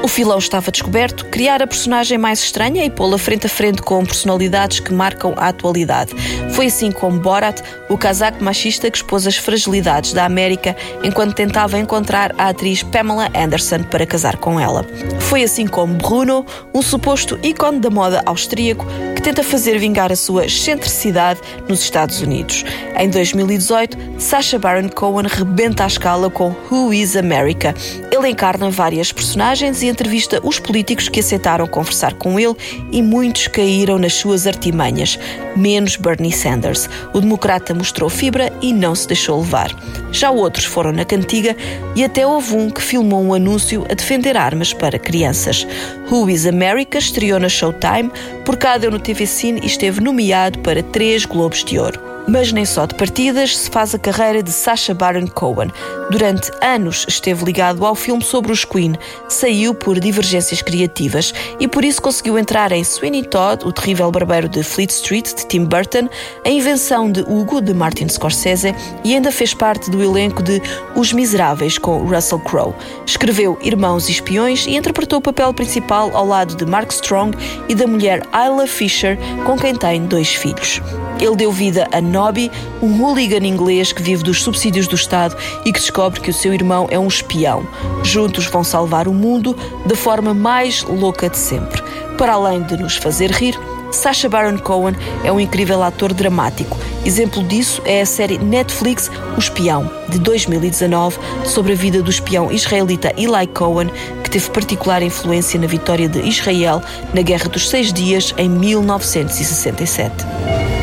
O 0.05 0.07
filão 0.07 0.37
estava 0.37 0.71
descoberto, 0.71 1.25
criar 1.31 1.63
a 1.63 1.67
personagem 1.67 2.19
mais 2.19 2.39
estranha 2.41 2.85
e 2.85 2.91
pô-la 2.91 3.17
frente 3.17 3.47
a 3.47 3.49
frente 3.49 3.81
com 3.81 4.05
personalidades 4.05 4.79
que 4.79 4.93
marcam 4.93 5.33
a 5.35 5.49
atualidade. 5.49 6.15
Foi 6.53 6.67
assim 6.67 6.93
como 6.93 7.19
Borat, 7.19 7.63
o 7.89 7.97
casaco 7.97 8.45
machista 8.45 8.91
que 8.91 8.99
expôs 8.99 9.27
as 9.27 9.39
fragilidades 9.39 10.13
da 10.13 10.27
América 10.27 10.77
enquanto 11.03 11.35
tentava 11.35 11.79
encontrar 11.79 12.35
a 12.37 12.51
atriz 12.51 12.83
Pamela 12.83 13.31
Anderson 13.35 13.83
para 13.85 14.05
casar 14.05 14.37
com 14.37 14.61
ela. 14.61 14.85
Foi 15.21 15.43
assim 15.43 15.67
como 15.67 15.95
Bruno, 15.95 16.45
um 16.75 16.83
suposto 16.83 17.39
ícone 17.43 17.81
da 17.81 17.89
moda 17.89 18.23
austríaco 18.27 18.85
que 19.17 19.23
tenta 19.23 19.43
fazer 19.43 19.79
vingar 19.79 20.13
a 20.13 20.17
sua 20.17 20.45
excentricidade 20.45 21.41
nos 21.67 21.81
Estados 21.81 22.21
Unidos. 22.21 22.63
Em 22.95 23.09
2018, 23.09 23.97
Sacha 24.19 24.59
Baron 24.59 24.91
Cohen 24.91 25.27
rebenta 25.27 25.85
a 25.85 25.87
escala 25.87 26.29
com 26.29 26.55
Who 26.71 26.93
is 26.93 27.17
America. 27.17 27.75
Ele 28.13 28.29
encarna 28.29 28.69
várias 28.69 29.11
personagens 29.11 29.83
e 29.83 29.94
entrevista 29.95 30.41
os 30.43 30.59
políticos 30.59 31.09
que 31.09 31.21
aceitaram 31.21 31.67
conversar 31.69 32.15
com 32.15 32.39
ele 32.39 32.55
e 32.91 33.01
muitos 33.01 33.47
caíram 33.47 33.97
nas 33.97 34.15
suas 34.15 34.47
artimanhas, 34.47 35.19
menos 35.57 35.97
Bernie 35.97 36.33
Sanders. 36.33 36.89
O 37.13 37.21
democrata 37.21 37.73
mostrou 37.73 38.11
fibra 38.11 38.53
e 38.61 38.73
não 38.73 38.95
se 38.95 39.07
deixou 39.07 39.41
levar. 39.41 39.75
Já 40.11 40.31
outros 40.31 40.65
foram 40.65 40.93
na 40.93 41.05
cantiga 41.05 41.57
e 41.95 42.05
até 42.05 42.27
houve 42.27 42.55
um 42.57 42.69
que 42.69 42.83
filmou 42.83 43.23
um 43.23 43.33
anúncio 43.33 43.87
a 43.89 43.95
defender 43.95 44.37
armas 44.37 44.73
para 44.73 44.99
crianças. 44.99 45.67
Who 46.11 46.29
is 46.29 46.45
America 46.45 46.99
estreou 46.99 47.39
na 47.39 47.49
Showtime, 47.49 48.11
por 48.45 48.57
cá 48.57 48.79
no 48.79 48.99
TV 48.99 49.27
Cine 49.27 49.61
e 49.63 49.67
esteve 49.67 50.01
nomeado 50.01 50.59
para 50.59 50.83
três 50.83 51.25
Globos 51.25 51.65
de 51.65 51.79
Ouro. 51.79 52.14
Mas 52.27 52.53
nem 52.53 52.65
só 52.65 52.87
de 52.87 52.95
partidas 52.95 53.57
se 53.57 53.71
faz 53.71 53.95
a 53.95 53.99
carreira 53.99 54.43
de 54.43 54.51
Sacha 54.51 54.95
Baron 54.95 55.27
Cohen. 55.27 55.71
Durante 56.11 56.51
anos 56.63 57.05
esteve 57.09 57.45
ligado 57.45 57.85
ao 57.85 57.95
filme 57.95 58.23
sobre 58.23 58.51
os 58.51 58.65
Queen, 58.65 58.95
saiu 59.29 59.75
por 59.75 60.01
divergências 60.01 60.63
criativas 60.63 61.33
e 61.61 61.69
por 61.69 61.85
isso 61.85 62.01
conseguiu 62.01 62.39
entrar 62.39 62.73
em 62.73 62.83
Sweeney 62.83 63.25
Todd, 63.25 63.65
o 63.65 63.73
terrível 63.73 64.11
barbeiro 64.11 64.49
de 64.49 64.63
Fleet 64.63 64.91
Street, 64.91 65.35
de 65.35 65.47
Tim 65.47 65.65
Burton, 65.65 66.09
a 66.45 66.49
invenção 66.49 67.11
de 67.11 67.21
Hugo, 67.21 67.61
de 67.61 67.75
Martin 67.75 68.09
Scorsese 68.09 68.75
e 69.03 69.15
ainda 69.15 69.31
fez 69.31 69.55
parte 69.55 69.91
do 69.91 70.03
elenco 70.03 70.43
de 70.43 70.63
Os 70.95 71.13
Miseráveis, 71.13 71.79
com 71.79 71.99
Russell 72.05 72.41
Crowe. 72.41 72.75
Escreveu 73.07 73.59
Irmãos 73.63 74.09
e 74.09 74.13
Espiões 74.13 74.67
e 74.67 74.77
interpretou 74.77 75.19
o 75.19 75.23
papel 75.23 75.53
principal 75.53 76.11
ao 76.15 76.27
lado 76.27 76.55
de 76.55 76.65
Mark 76.65 76.91
Strong 76.91 77.37
e 77.69 77.75
da 77.75 77.87
mulher 77.87 78.23
Isla 78.33 78.67
Fisher, 78.67 79.19
com 79.45 79.59
quem 79.59 79.75
tem 79.75 80.07
dois 80.07 80.35
filhos. 80.35 80.81
Ele 81.21 81.37
deu 81.37 81.53
vida 81.53 81.89
a 81.93 82.01
Nobby, 82.15 82.49
um 82.81 83.03
hooligan 83.03 83.45
inglês 83.45 83.93
que 83.93 84.01
vive 84.01 84.23
dos 84.23 84.41
subsídios 84.41 84.87
do 84.87 84.95
Estado 84.95 85.37
e 85.65 85.73
que 85.73 85.81
descobre 85.81 86.21
que 86.21 86.31
o 86.31 86.33
seu 86.33 86.55
irmão 86.55 86.87
é 86.89 86.97
um 86.97 87.09
espião. 87.09 87.67
Juntos 88.05 88.47
vão 88.47 88.63
salvar 88.63 89.09
o 89.09 89.13
mundo 89.13 89.57
da 89.85 89.97
forma 89.97 90.33
mais 90.33 90.85
louca 90.85 91.29
de 91.29 91.37
sempre. 91.37 91.83
Para 92.17 92.35
além 92.35 92.63
de 92.63 92.77
nos 92.77 92.97
fazer 92.97 93.33
rir, 93.33 93.59
Sacha 93.91 94.29
Baron 94.29 94.59
Cohen 94.59 94.95
é 95.25 95.33
um 95.33 95.41
incrível 95.41 95.83
ator 95.83 96.13
dramático. 96.13 96.79
Exemplo 97.05 97.43
disso 97.43 97.83
é 97.85 98.03
a 98.03 98.07
série 98.07 98.39
Netflix 98.39 99.11
O 99.37 99.41
Espião, 99.41 99.91
de 100.09 100.21
2019, 100.21 101.19
sobre 101.45 101.73
a 101.73 101.77
vida 101.77 102.01
do 102.01 102.11
espião 102.11 102.53
israelita 102.53 103.13
Eli 103.17 103.47
Cohen, 103.49 103.91
que 104.23 104.31
teve 104.31 104.51
particular 104.51 105.03
influência 105.03 105.59
na 105.59 105.67
vitória 105.67 106.09
de 106.09 106.21
Israel 106.21 106.81
na 107.13 107.23
Guerra 107.23 107.49
dos 107.49 107.69
Seis 107.69 107.93
Dias 107.93 108.33
em 108.39 108.49
1967. 108.49 110.74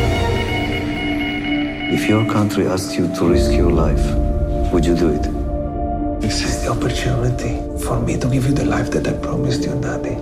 If 1.94 2.08
your 2.08 2.26
country 2.32 2.68
asked 2.68 2.96
you 2.96 3.14
to 3.16 3.28
risk 3.28 3.52
your 3.52 3.70
life, 3.70 4.00
would 4.72 4.86
you 4.86 4.96
do 4.96 5.10
it? 5.10 5.24
This 6.22 6.42
is 6.42 6.64
the 6.64 6.70
opportunity 6.70 7.60
for 7.84 8.00
me 8.00 8.18
to 8.18 8.30
give 8.30 8.46
you 8.46 8.54
the 8.54 8.64
life 8.64 8.90
that 8.92 9.06
I 9.10 9.12
promised 9.12 9.66
you, 9.66 9.76
Daddy. 9.82 10.16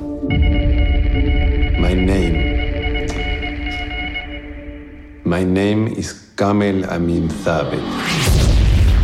My 1.79 1.93
name. 1.93 2.37
My 5.23 5.43
name 5.43 5.87
is 5.89 6.13
Kamel 6.35 6.85
Amin 6.89 7.29
Thabit. 7.45 8.38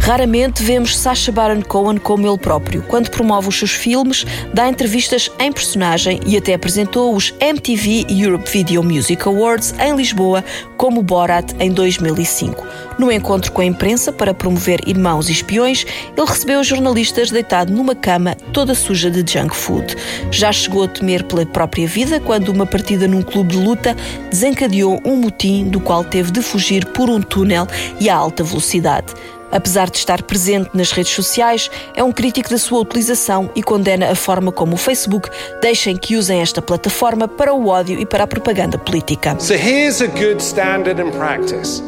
Raramente 0.06 0.62
vemos 0.62 0.96
Sacha 0.96 1.32
Baron 1.32 1.64
Cohen 1.64 1.98
como 1.98 2.28
ele 2.28 2.38
próprio. 2.38 2.84
Quando 2.84 3.10
promove 3.10 3.50
os 3.50 3.58
seus 3.58 3.72
filmes, 3.72 4.24
dá 4.54 4.70
entrevistas 4.70 5.32
em 5.40 5.52
personagem 5.52 6.20
e 6.28 6.38
até 6.38 6.54
apresentou 6.54 7.16
os 7.16 7.34
MTV 7.40 8.06
Europe 8.08 8.48
Video 8.48 8.84
Music 8.84 9.28
Awards 9.28 9.74
em 9.80 9.96
Lisboa, 9.96 10.46
como 10.78 11.02
Borat 11.02 11.54
em 11.60 11.72
2005. 11.72 12.64
No 13.00 13.12
encontro 13.12 13.52
com 13.52 13.62
a 13.62 13.66
imprensa 13.66 14.14
para 14.14 14.32
promover 14.32 14.80
Irmãos 14.88 15.28
e 15.28 15.32
Espiões, 15.32 15.88
ele 16.16 16.28
recebeu 16.28 16.60
os 16.60 16.68
jornalistas 16.68 17.32
deitado 17.32 17.74
numa 17.74 17.96
cama 17.96 18.36
toda 18.54 18.76
suja 18.76 19.10
de 19.10 19.26
junk 19.34 19.56
food. 19.56 19.96
Já 20.30 20.52
chegou 20.52 20.84
a 20.84 20.88
temer 20.88 21.24
pela 21.24 21.48
própria 21.48 21.88
vida 21.88 22.20
quando 22.20 22.50
uma 22.50 22.68
partida 22.68 23.08
num 23.08 23.24
clube 23.24 23.56
de 23.56 23.58
luta 23.58 23.98
desencadeou 24.30 25.02
um 25.04 25.16
motim 25.16 25.68
do 25.68 25.80
qual 25.80 26.04
teve 26.04 26.30
de 26.30 26.44
fugir 26.44 26.86
por 26.94 27.10
um 27.10 27.20
túnel 27.20 27.66
e 28.00 28.08
a 28.08 28.16
alta 28.16 28.44
velocidade. 28.44 29.12
Apesar 29.52 29.90
de 29.90 29.98
estar 29.98 30.22
presente 30.24 30.70
nas 30.74 30.92
redes 30.92 31.14
sociais, 31.14 31.70
é 31.96 32.04
um 32.04 32.12
crítico 32.12 32.50
da 32.50 32.58
sua 32.58 32.80
utilização 32.80 33.50
e 33.56 33.64
condena 33.64 34.12
a 34.12 34.16
forma 34.16 34.52
como 34.52 34.74
o 34.74 34.78
Facebook 34.78 35.30
deixem 35.62 35.96
que 35.96 36.16
usem 36.16 36.42
esta 36.42 36.62
plataforma 36.62 37.28
para 37.28 37.54
o 37.54 37.68
ódio 37.68 38.00
e 38.00 38.06
para 38.06 38.24
a 38.24 38.28
propaganda 38.28 38.78
política. 38.78 39.36
So 39.40 39.54
here's 39.54 40.02
a 40.02 40.08
good 40.08 40.42
standard 40.42 41.02
in 41.02 41.12
practice. 41.12 41.82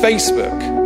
Facebook. 0.00 0.84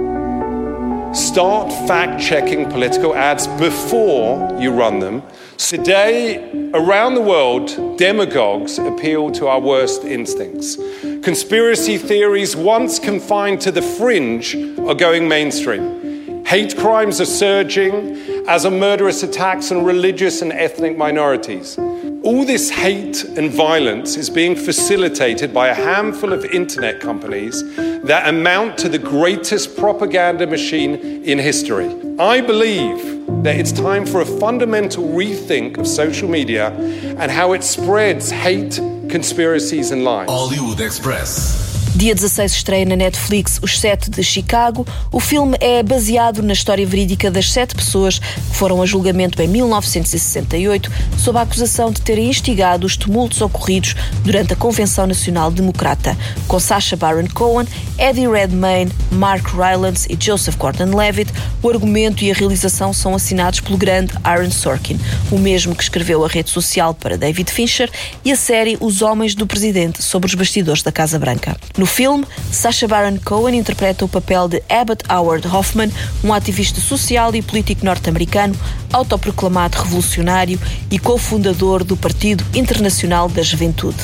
Start 1.14 1.72
fact 1.86 2.22
checking 2.22 2.66
political 2.66 3.14
ads 3.14 3.46
before 3.58 4.38
you 4.60 4.72
run 4.72 5.00
them. 5.00 5.22
Today, 5.58 6.70
around 6.72 7.14
the 7.14 7.20
world, 7.20 7.98
demagogues 7.98 8.78
appeal 8.78 9.32
to 9.32 9.48
our 9.48 9.60
worst 9.60 10.04
instincts. 10.04 10.76
Conspiracy 11.22 11.98
theories, 11.98 12.54
once 12.54 13.00
confined 13.00 13.60
to 13.62 13.72
the 13.72 13.82
fringe, 13.82 14.54
are 14.78 14.94
going 14.94 15.28
mainstream. 15.28 16.07
Hate 16.48 16.78
crimes 16.78 17.20
are 17.20 17.26
surging, 17.26 18.16
as 18.48 18.64
are 18.64 18.70
murderous 18.70 19.22
attacks 19.22 19.70
on 19.70 19.84
religious 19.84 20.40
and 20.40 20.50
ethnic 20.50 20.96
minorities. 20.96 21.76
All 21.76 22.42
this 22.42 22.70
hate 22.70 23.22
and 23.22 23.50
violence 23.50 24.16
is 24.16 24.30
being 24.30 24.56
facilitated 24.56 25.52
by 25.52 25.68
a 25.68 25.74
handful 25.74 26.32
of 26.32 26.46
internet 26.46 27.00
companies 27.00 27.62
that 27.76 28.30
amount 28.30 28.78
to 28.78 28.88
the 28.88 28.98
greatest 28.98 29.76
propaganda 29.76 30.46
machine 30.46 30.94
in 31.22 31.38
history. 31.38 31.94
I 32.18 32.40
believe 32.40 33.26
that 33.42 33.56
it's 33.56 33.70
time 33.70 34.06
for 34.06 34.22
a 34.22 34.26
fundamental 34.40 35.06
rethink 35.06 35.76
of 35.76 35.86
social 35.86 36.30
media 36.30 36.70
and 37.18 37.30
how 37.30 37.52
it 37.52 37.62
spreads 37.62 38.30
hate, 38.30 38.76
conspiracies, 39.10 39.90
and 39.90 40.02
lies. 40.02 40.30
Hollywood 40.30 40.80
Express. 40.80 41.77
Dia 41.98 42.14
16 42.14 42.52
estreia 42.52 42.86
na 42.86 42.94
Netflix 42.94 43.58
Os 43.60 43.80
Sete 43.80 44.08
de 44.08 44.22
Chicago. 44.22 44.86
O 45.10 45.18
filme 45.18 45.56
é 45.58 45.82
baseado 45.82 46.44
na 46.44 46.52
história 46.52 46.86
verídica 46.86 47.28
das 47.28 47.50
sete 47.50 47.74
pessoas 47.74 48.20
que 48.20 48.56
foram 48.56 48.80
a 48.80 48.86
julgamento 48.86 49.42
em 49.42 49.48
1968 49.48 50.92
sob 51.18 51.36
a 51.36 51.42
acusação 51.42 51.90
de 51.90 52.00
terem 52.00 52.28
instigado 52.30 52.86
os 52.86 52.96
tumultos 52.96 53.40
ocorridos 53.40 53.96
durante 54.22 54.52
a 54.52 54.56
Convenção 54.56 55.08
Nacional 55.08 55.50
Democrata, 55.50 56.16
com 56.46 56.60
Sacha 56.60 56.94
Baron 56.94 57.26
Cohen, 57.34 57.66
Eddie 57.98 58.28
Redmayne, 58.28 58.92
Mark 59.10 59.48
Rylance 59.48 60.06
e 60.08 60.16
Joseph 60.24 60.54
Gordon-Levitt. 60.54 61.32
O 61.60 61.68
argumento 61.68 62.22
e 62.22 62.30
a 62.30 62.34
realização 62.34 62.92
são 62.92 63.12
assinados 63.16 63.58
pelo 63.58 63.76
grande 63.76 64.12
Aaron 64.22 64.52
Sorkin, 64.52 65.00
o 65.32 65.38
mesmo 65.38 65.74
que 65.74 65.82
escreveu 65.82 66.24
a 66.24 66.28
rede 66.28 66.50
social 66.50 66.94
para 66.94 67.18
David 67.18 67.50
Fincher 67.50 67.90
e 68.24 68.30
a 68.30 68.36
série 68.36 68.78
Os 68.80 69.02
Homens 69.02 69.34
do 69.34 69.48
Presidente 69.48 70.00
sobre 70.00 70.28
os 70.28 70.34
bastidores 70.36 70.84
da 70.84 70.92
Casa 70.92 71.18
Branca. 71.18 71.56
No 71.76 71.87
filme, 71.88 72.24
Sacha 72.52 72.86
Baron 72.86 73.18
Cohen 73.24 73.56
interpreta 73.56 74.04
o 74.04 74.08
papel 74.08 74.48
de 74.48 74.62
Abbott 74.68 75.02
Howard 75.10 75.46
Hoffman, 75.48 75.90
um 76.22 76.32
ativista 76.32 76.80
social 76.80 77.34
e 77.34 77.42
político 77.42 77.84
norte-americano, 77.84 78.54
autoproclamado 78.92 79.78
revolucionário 79.78 80.60
e 80.90 80.98
cofundador 80.98 81.84
do 81.84 81.96
Partido 81.96 82.44
Internacional 82.54 83.28
da 83.28 83.42
Juventude. 83.42 83.98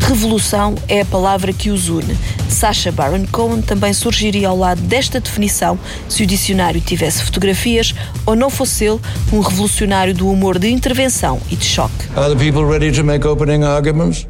Revolução 0.00 0.76
é 0.88 1.00
a 1.00 1.04
palavra 1.04 1.52
que 1.52 1.70
os 1.70 1.88
une. 1.88 2.16
Sacha 2.48 2.92
Baron 2.92 3.26
Cohen 3.30 3.60
também 3.60 3.92
surgiria 3.92 4.48
ao 4.48 4.56
lado 4.56 4.80
desta 4.82 5.20
definição 5.20 5.78
se 6.08 6.22
o 6.22 6.26
dicionário 6.26 6.80
tivesse 6.80 7.24
fotografias 7.24 7.92
ou 8.24 8.36
não 8.36 8.48
fosse 8.48 8.84
ele 8.84 9.00
um 9.32 9.40
revolucionário 9.40 10.14
do 10.14 10.30
humor 10.30 10.58
de 10.58 10.70
intervenção 10.70 11.40
e 11.50 11.56
de 11.56 11.64
choque. 11.64 12.06
Are 12.14 12.32
the 12.32 12.36
people 12.36 12.64
ready 12.64 12.92
to 12.92 13.02
make 13.02 13.26
opening 13.26 13.64
arguments? 13.64 14.26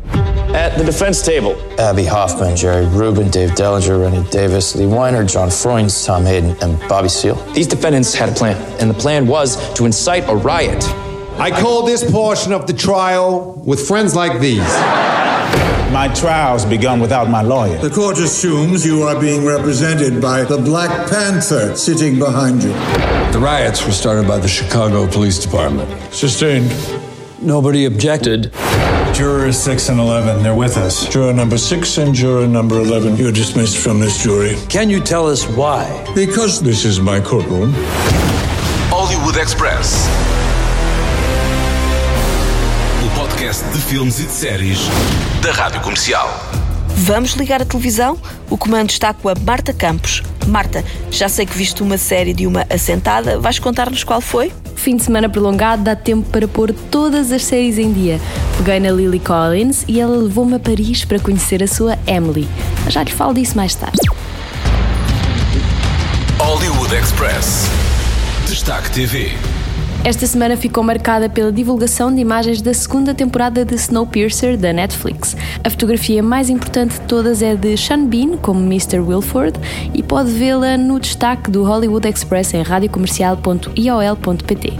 At 0.54 0.78
the 0.78 0.84
defense 0.84 1.22
table, 1.22 1.54
Abby 1.78 2.06
Hoffman, 2.06 2.56
Jerry 2.56 2.86
Rubin, 2.96 3.30
Dave 3.30 3.50
Dellinger, 3.50 4.00
Rennie 4.00 4.28
Davis, 4.30 4.74
Lee 4.74 4.86
Weiner, 4.86 5.24
John 5.24 5.50
Freund, 5.50 5.90
Tom 6.04 6.24
Hayden, 6.24 6.56
and 6.62 6.78
Bobby 6.88 7.08
Seale. 7.08 7.36
These 7.52 7.66
defendants 7.66 8.14
had 8.14 8.28
a 8.28 8.32
plan, 8.32 8.56
and 8.80 8.90
the 8.90 8.94
plan 8.94 9.26
was 9.26 9.56
to 9.74 9.84
incite 9.84 10.28
a 10.28 10.34
riot. 10.34 10.82
I 11.38 11.50
call 11.50 11.84
this 11.84 12.08
portion 12.10 12.52
of 12.52 12.66
the 12.66 12.72
trial 12.72 13.52
with 13.64 13.86
friends 13.86 14.16
like 14.16 14.40
these. 14.40 14.66
My 15.92 16.12
trial's 16.14 16.64
begun 16.64 16.98
without 16.98 17.30
my 17.30 17.42
lawyer. 17.42 17.78
The 17.78 17.90
court 17.90 18.18
assumes 18.18 18.84
you 18.84 19.02
are 19.02 19.18
being 19.20 19.44
represented 19.44 20.20
by 20.20 20.44
the 20.44 20.58
Black 20.58 21.08
Panther 21.08 21.76
sitting 21.76 22.18
behind 22.18 22.62
you. 22.62 22.70
The 23.32 23.38
riots 23.40 23.84
were 23.86 23.92
started 23.92 24.26
by 24.26 24.38
the 24.38 24.48
Chicago 24.48 25.06
Police 25.06 25.38
Department. 25.38 25.88
Sustained. 26.12 26.74
Nobody 27.40 27.84
objected. 27.84 28.52
Jurors 29.16 29.56
6 29.56 29.88
and 29.88 29.98
11, 29.98 30.42
they're 30.42 30.54
with 30.54 30.76
us. 30.76 31.08
Juror 31.08 31.32
number 31.32 31.56
6 31.56 31.96
and 31.96 32.14
juror 32.14 32.46
number 32.46 32.78
11, 32.80 33.16
you're 33.16 33.32
dismissed 33.32 33.78
from 33.78 33.98
this 33.98 34.22
jury. 34.22 34.56
Can 34.68 34.90
you 34.90 35.00
tell 35.00 35.26
us 35.26 35.46
why? 35.56 35.86
Because 36.14 36.60
this 36.60 36.84
is 36.84 37.00
my 37.00 37.18
courtroom. 37.18 37.72
Hollywood 38.90 39.38
Express. 39.40 40.06
O 43.06 43.18
podcast 43.18 43.64
de 43.72 43.78
filmes 43.78 44.20
e 44.20 44.24
de 44.24 44.32
séries 44.32 44.80
da 45.42 45.50
Rádio 45.50 45.80
Comercial. 45.80 46.28
Vamos 46.88 47.32
ligar 47.36 47.62
a 47.62 47.64
televisão? 47.64 48.18
O 48.50 48.58
comando 48.58 48.90
está 48.90 49.14
com 49.14 49.30
a 49.30 49.34
Marta 49.34 49.72
Campos. 49.72 50.22
Marta, 50.46 50.84
já 51.10 51.30
sei 51.30 51.46
que 51.46 51.56
viste 51.56 51.82
uma 51.82 51.96
série 51.96 52.34
de 52.34 52.46
uma 52.46 52.66
assentada, 52.68 53.40
vais 53.40 53.58
contar-nos 53.58 54.04
qual 54.04 54.20
foi? 54.20 54.52
Fim 54.76 54.96
de 54.96 55.02
semana 55.02 55.28
prolongado 55.28 55.82
dá 55.82 55.96
tempo 55.96 56.28
para 56.30 56.46
pôr 56.46 56.72
todas 56.90 57.32
as 57.32 57.44
séries 57.44 57.76
em 57.78 57.92
dia. 57.92 58.20
Peguei 58.58 58.78
na 58.78 58.90
Lily 58.90 59.18
Collins 59.18 59.84
e 59.88 59.98
ela 59.98 60.16
levou-me 60.16 60.54
a 60.54 60.60
Paris 60.60 61.04
para 61.04 61.18
conhecer 61.18 61.62
a 61.62 61.66
sua 61.66 61.98
Emily. 62.06 62.46
Mas 62.84 62.94
já 62.94 63.02
lhe 63.02 63.10
falo 63.10 63.34
disso 63.34 63.56
mais 63.56 63.74
tarde. 63.74 63.98
Hollywood 66.38 66.94
Express. 66.94 67.68
Destaque 68.46 68.92
TV. 68.92 69.32
Esta 70.06 70.24
semana 70.24 70.56
ficou 70.56 70.84
marcada 70.84 71.28
pela 71.28 71.50
divulgação 71.50 72.14
de 72.14 72.20
imagens 72.20 72.62
da 72.62 72.72
segunda 72.72 73.12
temporada 73.12 73.64
de 73.64 73.74
Snowpiercer 73.74 74.56
da 74.56 74.72
Netflix. 74.72 75.36
A 75.64 75.68
fotografia 75.68 76.22
mais 76.22 76.48
importante 76.48 76.92
de 76.92 77.00
todas 77.08 77.42
é 77.42 77.56
de 77.56 77.76
Sean 77.76 78.06
Bean 78.06 78.36
como 78.36 78.60
Mr. 78.60 79.00
Wilford 79.00 79.58
e 79.92 80.04
pode 80.04 80.30
vê-la 80.30 80.76
no 80.76 81.00
destaque 81.00 81.50
do 81.50 81.64
Hollywood 81.64 82.06
Express 82.06 82.54
em 82.54 82.62
radiocomercial.iol.pt. 82.62 84.72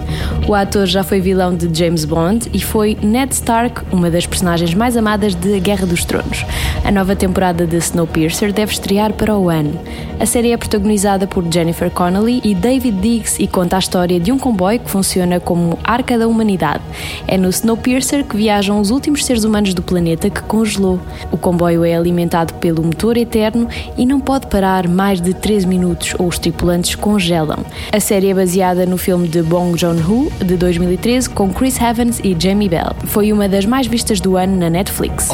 O 0.46 0.54
ator 0.54 0.86
já 0.86 1.02
foi 1.02 1.20
vilão 1.20 1.56
de 1.56 1.76
James 1.76 2.04
Bond 2.04 2.48
e 2.54 2.62
foi 2.62 2.96
Ned 3.02 3.34
Stark, 3.34 3.82
uma 3.90 4.08
das 4.08 4.26
personagens 4.26 4.74
mais 4.74 4.96
amadas 4.96 5.34
de 5.34 5.56
A 5.56 5.58
Guerra 5.58 5.86
dos 5.86 6.04
Tronos. 6.04 6.46
A 6.84 6.92
nova 6.92 7.16
temporada 7.16 7.66
de 7.66 7.78
Snowpiercer 7.78 8.52
deve 8.52 8.70
estrear 8.70 9.12
para 9.12 9.36
o 9.36 9.50
ano. 9.50 9.76
A 10.20 10.24
série 10.24 10.52
é 10.52 10.56
protagonizada 10.56 11.26
por 11.26 11.44
Jennifer 11.52 11.90
Connelly 11.90 12.40
e 12.44 12.54
David 12.54 13.00
Diggs 13.00 13.42
e 13.42 13.48
conta 13.48 13.74
a 13.74 13.80
história 13.80 14.20
de 14.20 14.30
um 14.30 14.38
comboio 14.38 14.78
que 14.78 14.88
funciona 14.88 15.15
como 15.40 15.78
Arca 15.84 16.18
da 16.18 16.26
Humanidade. 16.26 16.82
É 17.26 17.38
no 17.38 17.48
Snowpiercer 17.48 18.24
que 18.24 18.36
viajam 18.36 18.80
os 18.80 18.90
últimos 18.90 19.24
seres 19.24 19.44
humanos 19.44 19.72
do 19.72 19.82
planeta 19.82 20.28
que 20.28 20.42
congelou. 20.42 21.00
O 21.30 21.36
comboio 21.36 21.84
é 21.84 21.96
alimentado 21.96 22.54
pelo 22.54 22.82
motor 22.82 23.16
eterno 23.16 23.68
e 23.96 24.04
não 24.04 24.20
pode 24.20 24.46
parar 24.48 24.88
mais 24.88 25.20
de 25.20 25.32
13 25.32 25.66
minutos 25.66 26.14
ou 26.18 26.26
os 26.26 26.38
tripulantes 26.38 26.94
congelam. 26.94 27.58
A 27.92 28.00
série 28.00 28.28
é 28.28 28.34
baseada 28.34 28.84
no 28.84 28.98
filme 28.98 29.28
de 29.28 29.42
Bong 29.42 29.78
Joon-ho 29.78 30.30
de 30.44 30.56
2013 30.56 31.30
com 31.30 31.52
Chris 31.52 31.80
Evans 31.80 32.20
e 32.22 32.36
Jamie 32.38 32.68
Bell. 32.68 32.94
Foi 33.06 33.32
uma 33.32 33.48
das 33.48 33.64
mais 33.64 33.86
vistas 33.86 34.20
do 34.20 34.36
ano 34.36 34.56
na 34.56 34.68
Netflix. 34.68 35.28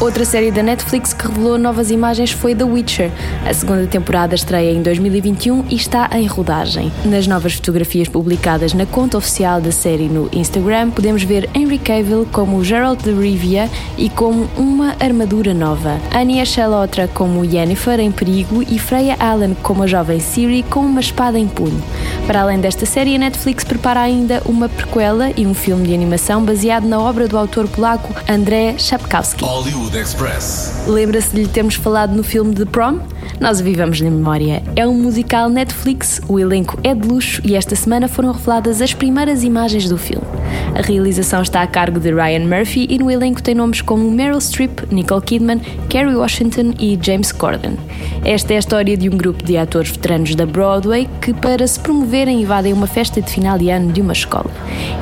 Outra 0.00 0.24
série 0.24 0.50
da 0.50 0.62
Netflix 0.62 1.12
que 1.12 1.26
revelou 1.26 1.58
novas 1.58 1.90
imagens 1.90 2.32
foi 2.32 2.54
The 2.54 2.64
Witcher. 2.64 3.10
A 3.46 3.54
segunda 3.54 3.86
temporada 3.86 4.34
estreia 4.34 4.72
em 4.72 4.82
2021 4.82 5.64
e 5.70 5.76
está 5.76 6.10
em 6.12 6.26
rodagem. 6.26 6.92
Nas 7.04 7.26
novas 7.26 7.54
fotografias 7.54 8.08
publicadas 8.08 8.39
na 8.74 8.86
conta 8.86 9.18
oficial 9.18 9.60
da 9.60 9.70
série 9.70 10.08
no 10.08 10.30
Instagram, 10.32 10.90
podemos 10.90 11.22
ver 11.22 11.50
Henry 11.54 11.78
Cavill 11.78 12.26
como 12.32 12.64
Geralt 12.64 13.02
de 13.02 13.12
Rivia 13.12 13.68
e 13.98 14.08
com 14.08 14.48
uma 14.56 14.96
armadura 14.98 15.52
nova, 15.52 16.00
Anya 16.10 16.46
Chalotra 16.46 17.06
como 17.06 17.44
Yennefer 17.44 18.00
em 18.00 18.10
perigo 18.10 18.62
e 18.62 18.78
Freya 18.78 19.14
Allen 19.20 19.54
como 19.62 19.82
a 19.82 19.86
jovem 19.86 20.18
Ciri 20.20 20.62
com 20.62 20.80
uma 20.80 21.00
espada 21.00 21.38
em 21.38 21.46
punho. 21.46 21.82
Para 22.26 22.40
além 22.40 22.58
desta 22.58 22.86
série, 22.86 23.14
a 23.14 23.18
Netflix 23.18 23.62
prepara 23.62 24.00
ainda 24.00 24.42
uma 24.46 24.70
prequela 24.70 25.30
e 25.36 25.46
um 25.46 25.52
filme 25.52 25.86
de 25.86 25.92
animação 25.92 26.42
baseado 26.42 26.88
na 26.88 26.98
obra 26.98 27.28
do 27.28 27.36
autor 27.36 27.68
polaco 27.68 28.14
André 28.26 28.74
Sapkowski. 28.78 29.44
Hollywood 29.44 29.96
Express. 29.98 30.84
Lembra-se 30.86 31.34
de 31.34 31.42
lhe 31.42 31.48
termos 31.48 31.74
falado 31.74 32.16
no 32.16 32.22
filme 32.22 32.54
The 32.54 32.64
Prom? 32.64 33.00
Nós 33.40 33.60
vivamos 33.60 34.00
na 34.00 34.10
memória. 34.10 34.62
É 34.76 34.86
um 34.86 34.94
musical 34.94 35.48
Netflix, 35.48 36.20
o 36.28 36.38
elenco 36.38 36.78
é 36.84 36.94
de 36.94 37.08
luxo 37.08 37.40
e 37.44 37.56
esta 37.56 37.74
semana 37.74 38.06
foram 38.06 38.32
reveladas 38.32 38.82
as 38.82 38.92
primeiras 38.92 39.42
imagens 39.42 39.88
do 39.88 39.96
filme. 39.96 40.26
A 40.74 40.82
realização 40.82 41.42
está 41.42 41.62
a 41.62 41.66
cargo 41.66 41.98
de 41.98 42.12
Ryan 42.12 42.46
Murphy 42.46 42.86
e 42.88 42.98
no 42.98 43.10
elenco 43.10 43.42
tem 43.42 43.54
nomes 43.54 43.80
como 43.80 44.10
Meryl 44.10 44.40
Streep, 44.40 44.80
Nicole 44.90 45.22
Kidman, 45.22 45.60
Kerry 45.88 46.14
Washington 46.14 46.74
e 46.78 46.98
James 47.00 47.32
Corden. 47.32 47.76
Esta 48.24 48.52
é 48.52 48.56
a 48.56 48.58
história 48.58 48.96
de 48.96 49.08
um 49.08 49.16
grupo 49.16 49.42
de 49.42 49.56
atores 49.56 49.90
veteranos 49.90 50.34
da 50.34 50.44
Broadway 50.44 51.08
que, 51.20 51.32
para 51.32 51.66
se 51.66 51.80
promoverem, 51.80 52.42
invadem 52.42 52.72
uma 52.72 52.86
festa 52.86 53.20
de 53.22 53.30
final 53.30 53.58
de 53.58 53.70
ano 53.70 53.92
de 53.92 54.00
uma 54.00 54.12
escola. 54.12 54.50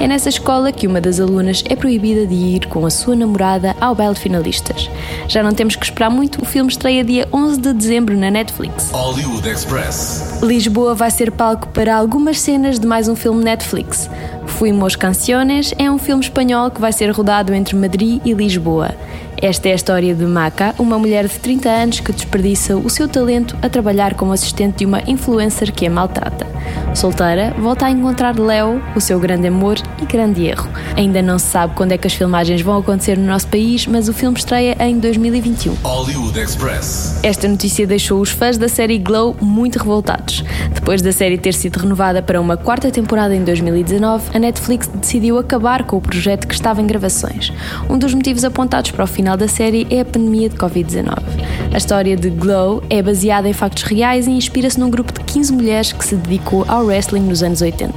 É 0.01 0.07
nessa 0.07 0.29
escola 0.29 0.71
que 0.71 0.87
uma 0.87 1.01
das 1.01 1.19
alunas 1.19 1.65
é 1.69 1.75
proibida 1.75 2.27
de 2.27 2.35
ir 2.35 2.67
com 2.67 2.87
a 2.87 2.91
sua 2.91 3.17
namorada 3.17 3.75
ao 3.81 3.95
baile 3.95 4.15
de 4.15 4.21
finalistas. 4.21 4.89
Já 5.27 5.43
não 5.43 5.53
temos 5.53 5.75
que 5.75 5.85
esperar 5.85 6.11
muito, 6.11 6.41
o 6.41 6.45
filme 6.45 6.71
estreia 6.71 7.03
dia 7.03 7.29
11 7.33 7.61
de 7.61 7.73
dezembro 7.73 8.08
na 8.17 8.31
Netflix. 8.31 8.91
Hollywood 8.91 9.49
Express. 9.49 10.41
Lisboa 10.43 10.95
vai 10.95 11.11
ser 11.11 11.31
palco 11.31 11.69
para 11.69 11.97
algumas 11.97 12.41
cenas 12.41 12.79
de 12.79 12.87
mais 12.87 13.09
um 13.09 13.17
filme 13.17 13.43
Netflix. 13.45 14.09
Fuimos 14.47 14.97
Canciones 14.97 15.73
é 15.79 15.91
um 15.91 15.99
filme 15.99 16.23
espanhol 16.23 16.71
que 16.71 16.81
vai 16.81 16.93
ser 16.93 17.11
rodado 17.11 17.55
entre 17.55 17.77
Madrid 17.77 18.21
e 18.25 18.33
Lisboa. 18.33 18.95
Esta 19.41 19.69
é 19.69 19.73
a 19.73 19.77
história 19.77 20.15
de 20.15 20.25
Maca, 20.25 20.75
uma 20.79 20.99
mulher 20.99 21.29
de 21.29 21.39
30 21.39 21.69
anos 21.69 22.01
que 22.01 22.13
desperdiça 22.13 22.77
o 22.77 22.91
seu 22.91 23.07
talento 23.07 23.57
a 23.63 23.69
trabalhar 23.69 24.15
como 24.15 24.33
assistente 24.33 24.79
de 24.79 24.87
uma 24.87 25.01
influencer 25.09 25.73
que 25.73 25.87
a 25.87 25.91
maltrata. 25.91 26.58
Solteira, 26.95 27.55
volta 27.59 27.87
a 27.87 27.91
encontrar 27.91 28.39
Leo, 28.39 28.83
o 28.97 29.01
seu 29.01 29.21
grande 29.21 29.47
amor 29.47 29.77
e 30.03 30.07
grande 30.07 30.47
erro. 30.47 30.69
Ainda 30.97 31.23
não 31.23 31.39
se 31.39 31.47
sabe 31.47 31.75
quando 31.75 31.93
é 31.93 31.99
que 31.99 32.07
as 32.07 32.15
filmagens 32.15 32.61
vão 32.61 32.79
acontecer 32.79 33.17
no 33.17 33.27
nosso 33.27 33.47
país, 33.47 33.87
mas 33.87 34.09
o 34.09 34.13
filme 34.13 34.37
estreia 34.37 34.77
em 34.81 34.99
2021. 34.99 35.75
Hollywood 35.83 36.39
Express. 36.39 37.21
Esta 37.23 37.47
notícia 37.47 37.87
deixou 37.87 38.21
os 38.21 38.31
fãs 38.31 38.59
da 38.59 38.69
série 38.69 38.99
Glow 38.99 39.37
muito 39.41 39.79
revoltados. 39.79 40.45
Depois 40.75 41.01
da 41.01 41.13
série 41.13 41.39
ter 41.39 41.55
sido 41.55 41.79
renovada 41.79 42.23
para 42.23 42.41
uma 42.41 42.57
quarta 42.57 42.91
temporada 42.91 43.35
em 43.35 43.45
2019, 43.45 44.37
a 44.37 44.39
Netflix 44.39 44.89
decidiu 44.89 45.39
acabar 45.39 45.85
com 45.85 45.97
o 45.97 46.01
projeto 46.01 46.49
que 46.49 46.55
estava 46.55 46.81
em 46.81 46.87
gravações. 46.87 47.53
Um 47.89 47.99
dos 47.99 48.13
motivos 48.13 48.45
apontados 48.45 48.91
para 48.91 49.05
o 49.05 49.07
final 49.07 49.37
da 49.37 49.47
série 49.47 49.87
é 49.91 50.01
a 50.01 50.05
pandemia 50.05 50.49
de 50.49 50.57
Covid-19. 50.57 51.17
A 51.73 51.77
história 51.77 52.17
de 52.17 52.31
Glow 52.31 52.83
é 52.89 53.03
baseada 53.03 53.49
em 53.49 53.53
factos 53.53 53.83
reais 53.85 54.27
e 54.27 54.31
inspira-se 54.31 54.81
num 54.81 54.91
grupo 54.91 55.13
de 55.13 55.21
15 55.39 55.53
mulheres 55.53 55.93
que 55.93 56.05
se 56.05 56.17
dedicou 56.17 56.65
ao 56.67 56.85
wrestling 56.85 57.21
nos 57.21 57.45
anos 57.45 57.61
80. 57.63 57.95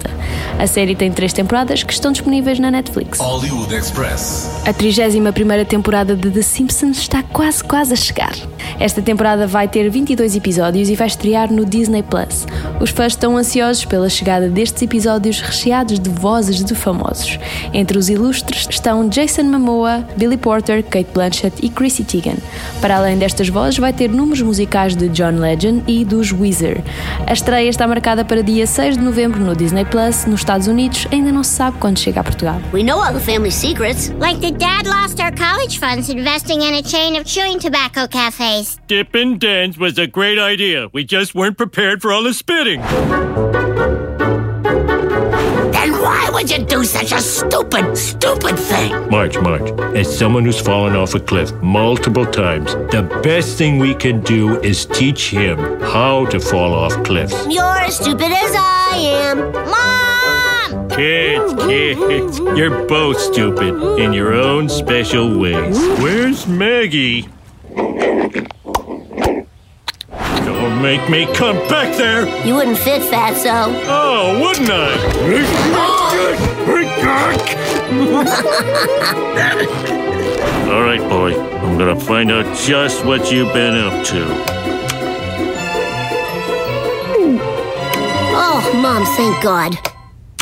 A 0.59 0.67
série 0.67 0.95
tem 0.95 1.11
três 1.11 1.33
temporadas 1.33 1.81
que 1.81 1.91
estão 1.91 2.11
disponíveis 2.11 2.59
na 2.59 2.69
Netflix. 2.69 3.17
Hollywood 3.19 3.73
Express. 3.73 4.61
A 4.63 4.71
31ª 4.71 5.65
temporada 5.65 6.15
de 6.15 6.29
The 6.29 6.43
Simpsons 6.43 6.99
está 6.99 7.23
quase, 7.23 7.63
quase 7.63 7.93
a 7.93 7.95
chegar. 7.95 8.35
Esta 8.79 9.01
temporada 9.01 9.47
vai 9.47 9.67
ter 9.67 9.89
22 9.89 10.35
episódios 10.35 10.87
e 10.87 10.95
vai 10.95 11.07
estrear 11.07 11.51
no 11.51 11.65
Disney 11.65 12.03
Plus. 12.03 12.45
Os 12.79 12.91
fãs 12.91 13.13
estão 13.13 13.35
ansiosos 13.35 13.85
pela 13.85 14.07
chegada 14.07 14.47
destes 14.49 14.83
episódios 14.83 15.41
recheados 15.41 15.99
de 15.99 16.09
vozes 16.11 16.63
de 16.63 16.75
famosos. 16.75 17.39
Entre 17.73 17.97
os 17.97 18.07
ilustres 18.07 18.67
estão 18.69 19.09
Jason 19.09 19.43
Momoa, 19.43 20.05
Billy 20.15 20.37
Porter, 20.37 20.83
Kate 20.83 21.09
Blanchett 21.11 21.55
e 21.65 21.69
Chrissy 21.69 22.03
Teigen. 22.03 22.37
Para 22.79 22.97
além 22.97 23.17
destas 23.17 23.49
vozes, 23.49 23.79
vai 23.79 23.93
ter 23.93 24.09
números 24.09 24.43
musicais 24.43 24.95
de 24.95 25.09
John 25.09 25.39
Legend 25.39 25.83
e 25.87 26.05
dos 26.05 26.31
Weezer. 26.31 26.83
A 27.31 27.33
estreia 27.33 27.69
está 27.69 27.87
marcada 27.87 28.25
para 28.25 28.43
dia 28.43 28.67
6 28.67 28.97
de 28.97 29.03
novembro 29.05 29.39
no 29.39 29.55
Disney 29.55 29.85
Plus, 29.85 30.25
nos 30.25 30.41
Estados 30.41 30.67
Unidos. 30.67 31.07
Ainda 31.13 31.31
não 31.31 31.45
se 31.45 31.51
sabe 31.51 31.77
quando 31.79 31.97
chega 31.97 32.19
a 32.19 32.23
Portugal. 32.25 32.59
We 32.73 32.83
know 32.83 33.01
all 33.01 33.13
the 33.13 33.21
family 33.21 33.51
secrets. 33.51 34.09
Like 34.19 34.41
the 34.41 34.51
dad 34.51 34.85
lost 34.85 35.17
our 35.21 35.31
college 35.33 35.79
funds 35.79 36.09
investing 36.09 36.61
in 36.61 36.73
a 36.73 36.83
chain 36.83 37.17
of 37.17 37.23
chewing 37.23 37.57
tobacco 37.57 38.05
cafes. 38.05 38.81
Dippin' 38.85 39.37
Dens 39.37 39.77
was 39.77 39.97
a 39.97 40.07
great 40.07 40.39
idea. 40.39 40.89
We 40.91 41.05
just 41.05 41.33
weren't 41.33 41.55
prepared 41.55 42.01
for 42.01 42.11
all 42.11 42.23
the 42.23 42.33
spitting. 42.33 42.81
Would 46.41 46.49
you 46.49 46.65
do 46.65 46.83
such 46.83 47.11
a 47.11 47.21
stupid, 47.21 47.95
stupid 47.95 48.57
thing? 48.57 49.09
March, 49.11 49.37
March, 49.37 49.69
as 49.95 50.17
someone 50.17 50.43
who's 50.43 50.59
fallen 50.59 50.95
off 50.95 51.13
a 51.13 51.19
cliff 51.19 51.51
multiple 51.61 52.25
times, 52.25 52.73
the 52.89 53.03
best 53.21 53.59
thing 53.59 53.77
we 53.77 53.93
can 53.93 54.21
do 54.21 54.59
is 54.61 54.87
teach 54.87 55.29
him 55.29 55.59
how 55.81 56.25
to 56.31 56.39
fall 56.39 56.73
off 56.73 56.93
cliffs. 57.03 57.45
You're 57.47 57.77
as 57.85 57.97
stupid 57.97 58.31
as 58.31 58.55
I 58.57 58.91
am. 59.27 59.51
Mom! 60.73 60.89
Kids, 60.89 61.53
kids, 61.65 62.39
you're 62.57 62.87
both 62.87 63.19
stupid 63.19 63.99
in 63.99 64.11
your 64.11 64.33
own 64.33 64.67
special 64.67 65.37
ways. 65.37 65.77
Where's 65.99 66.47
Maggie? 66.47 67.29
Don't 70.61 70.79
make 70.79 71.09
me 71.09 71.25
come 71.33 71.57
back 71.67 71.97
there! 71.97 72.27
You 72.45 72.53
wouldn't 72.53 72.77
fit, 72.77 73.01
Fatso. 73.01 73.73
Oh, 73.87 74.39
wouldn't 74.39 74.69
I? 74.69 74.93
All 80.71 80.83
right, 80.83 81.01
boy. 81.09 81.33
I'm 81.61 81.79
gonna 81.79 81.99
find 81.99 82.31
out 82.31 82.55
just 82.55 83.03
what 83.03 83.31
you've 83.31 83.51
been 83.53 83.75
up 83.75 84.05
to. 84.05 84.23
Oh, 88.37 88.71
Mom, 88.75 89.03
thank 89.15 89.41
God. 89.41 89.75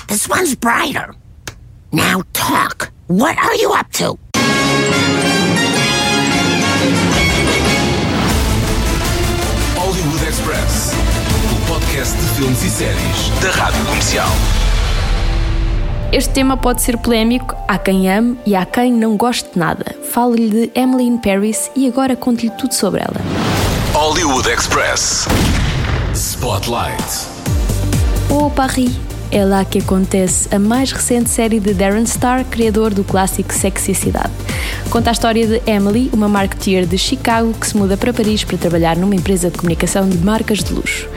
This 0.10 0.28
one's 0.28 0.54
brighter. 0.54 1.16
Now 1.94 2.24
talk. 2.34 2.92
What 3.08 3.38
are 3.38 3.56
you 3.56 3.72
up 3.72 3.90
to? 3.94 4.20
Podcast 12.10 12.18
de 12.18 12.28
filmes 12.36 12.64
e 12.64 12.70
séries 12.70 13.30
da 13.42 13.52
Rádio 13.52 13.86
Comercial. 13.86 14.28
Este 16.12 16.34
tema 16.34 16.58
pode 16.58 16.82
ser 16.82 16.98
polémico, 16.98 17.56
há 17.68 17.78
quem 17.78 18.10
ame 18.10 18.38
e 18.46 18.56
há 18.56 18.66
quem 18.66 18.92
não 18.92 19.16
goste 19.16 19.52
de 19.54 19.60
nada. 19.60 19.96
Falo-lhe 20.12 20.50
de 20.50 20.72
Emily 20.74 21.06
in 21.06 21.18
Paris 21.18 21.70
e 21.76 21.88
agora 21.88 22.16
conto-lhe 22.16 22.50
tudo 22.52 22.74
sobre 22.74 23.02
ela. 23.02 23.22
Hollywood 23.94 24.50
Express. 24.50 25.28
Spotlight. 26.14 27.28
Oh 28.30 28.50
Paris! 28.50 28.92
É 29.32 29.46
lá 29.46 29.64
que 29.64 29.78
acontece 29.78 30.54
a 30.54 30.58
mais 30.58 30.92
recente 30.92 31.30
série 31.30 31.60
de 31.60 31.74
Darren 31.76 32.06
Star, 32.06 32.44
criador 32.46 32.94
do 32.94 33.04
clássico 33.04 33.54
Sexy 33.54 33.94
Cidade. 33.94 34.32
Conta 34.90 35.12
a 35.12 35.14
história 35.14 35.46
de 35.46 35.62
Emily, 35.70 36.10
uma 36.12 36.28
marketeer 36.28 36.88
de 36.88 36.98
Chicago 36.98 37.54
que 37.54 37.68
se 37.68 37.78
muda 37.78 37.96
para 37.96 38.12
Paris 38.12 38.44
para 38.44 38.58
trabalhar 38.58 38.98
numa 38.98 39.14
empresa 39.14 39.52
de 39.52 39.58
comunicação 39.60 40.10
de 40.10 40.18
marcas 40.18 40.64
de 40.64 40.74
luxo. 40.74 41.08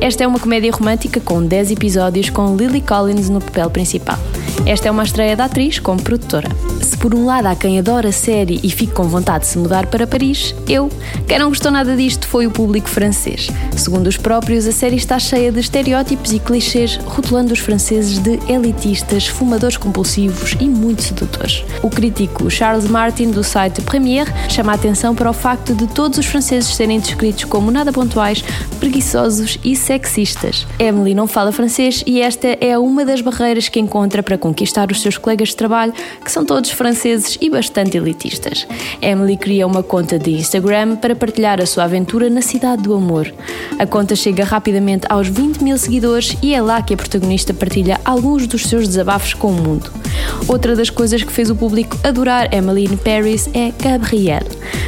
Esta 0.00 0.24
é 0.24 0.26
uma 0.26 0.38
comédia 0.38 0.70
romântica 0.70 1.20
com 1.20 1.44
10 1.44 1.70
episódios 1.72 2.30
com 2.30 2.54
Lily 2.54 2.80
Collins 2.80 3.28
no 3.28 3.40
papel 3.40 3.70
principal. 3.70 4.18
Esta 4.66 4.88
é 4.88 4.90
uma 4.90 5.02
estreia 5.02 5.34
da 5.34 5.46
atriz 5.46 5.78
como 5.78 6.02
produtora. 6.02 6.48
Se 6.86 6.96
por 6.96 7.12
um 7.16 7.26
lado 7.26 7.46
há 7.46 7.56
quem 7.56 7.80
adora 7.80 8.10
a 8.10 8.12
série 8.12 8.60
e 8.62 8.70
fique 8.70 8.92
com 8.92 9.02
vontade 9.08 9.40
de 9.40 9.50
se 9.50 9.58
mudar 9.58 9.86
para 9.86 10.06
Paris, 10.06 10.54
eu, 10.68 10.88
quem 11.26 11.36
não 11.36 11.48
gostou 11.48 11.72
nada 11.72 11.96
disto 11.96 12.28
foi 12.28 12.46
o 12.46 12.50
público 12.50 12.88
francês. 12.88 13.48
Segundo 13.76 14.06
os 14.06 14.16
próprios, 14.16 14.68
a 14.68 14.72
série 14.72 14.94
está 14.94 15.18
cheia 15.18 15.50
de 15.50 15.58
estereótipos 15.58 16.32
e 16.32 16.38
clichês, 16.38 16.96
rotulando 17.04 17.52
os 17.52 17.58
franceses 17.58 18.20
de 18.20 18.38
elitistas, 18.48 19.26
fumadores 19.26 19.76
compulsivos 19.76 20.56
e 20.60 20.68
muito 20.68 21.02
sedutores. 21.02 21.64
O 21.82 21.90
crítico 21.90 22.48
Charles 22.48 22.88
Martin, 22.88 23.32
do 23.32 23.42
site 23.42 23.82
Premiere, 23.82 24.30
chama 24.48 24.70
a 24.70 24.76
atenção 24.76 25.12
para 25.12 25.28
o 25.28 25.34
facto 25.34 25.74
de 25.74 25.88
todos 25.88 26.18
os 26.20 26.26
franceses 26.26 26.72
serem 26.72 27.00
descritos 27.00 27.42
como 27.46 27.68
nada 27.72 27.92
pontuais, 27.92 28.44
preguiçosos 28.78 29.58
e 29.64 29.74
sexistas. 29.74 30.64
Emily 30.78 31.16
não 31.16 31.26
fala 31.26 31.50
francês 31.50 32.04
e 32.06 32.20
esta 32.20 32.46
é 32.60 32.78
uma 32.78 33.04
das 33.04 33.20
barreiras 33.20 33.68
que 33.68 33.80
encontra 33.80 34.22
para 34.22 34.38
conquistar 34.38 34.92
os 34.92 35.02
seus 35.02 35.18
colegas 35.18 35.48
de 35.48 35.56
trabalho, 35.56 35.92
que 36.24 36.30
são 36.30 36.44
todos 36.44 36.75
franceses 36.76 37.36
e 37.40 37.50
bastante 37.50 37.96
elitistas. 37.96 38.66
Emily 39.00 39.36
cria 39.36 39.66
uma 39.66 39.82
conta 39.82 40.18
de 40.18 40.32
Instagram 40.32 40.96
para 40.96 41.16
partilhar 41.16 41.60
a 41.60 41.66
sua 41.66 41.84
aventura 41.84 42.30
na 42.30 42.42
cidade 42.42 42.82
do 42.82 42.94
amor. 42.94 43.32
A 43.78 43.86
conta 43.86 44.14
chega 44.14 44.44
rapidamente 44.44 45.06
aos 45.08 45.28
20 45.28 45.62
mil 45.62 45.78
seguidores 45.78 46.36
e 46.42 46.54
é 46.54 46.60
lá 46.60 46.82
que 46.82 46.94
a 46.94 46.96
protagonista 46.96 47.52
partilha 47.52 48.00
alguns 48.04 48.46
dos 48.46 48.62
seus 48.62 48.86
desabafos 48.86 49.34
com 49.34 49.48
o 49.48 49.54
mundo. 49.54 49.90
Outra 50.46 50.76
das 50.76 50.90
coisas 50.90 51.22
que 51.22 51.32
fez 51.32 51.50
o 51.50 51.56
público 51.56 51.96
adorar 52.04 52.52
Emily 52.54 52.84
in 52.84 52.96
Paris 52.96 53.48
é 53.54 53.72
Gabriel. 53.82 54.46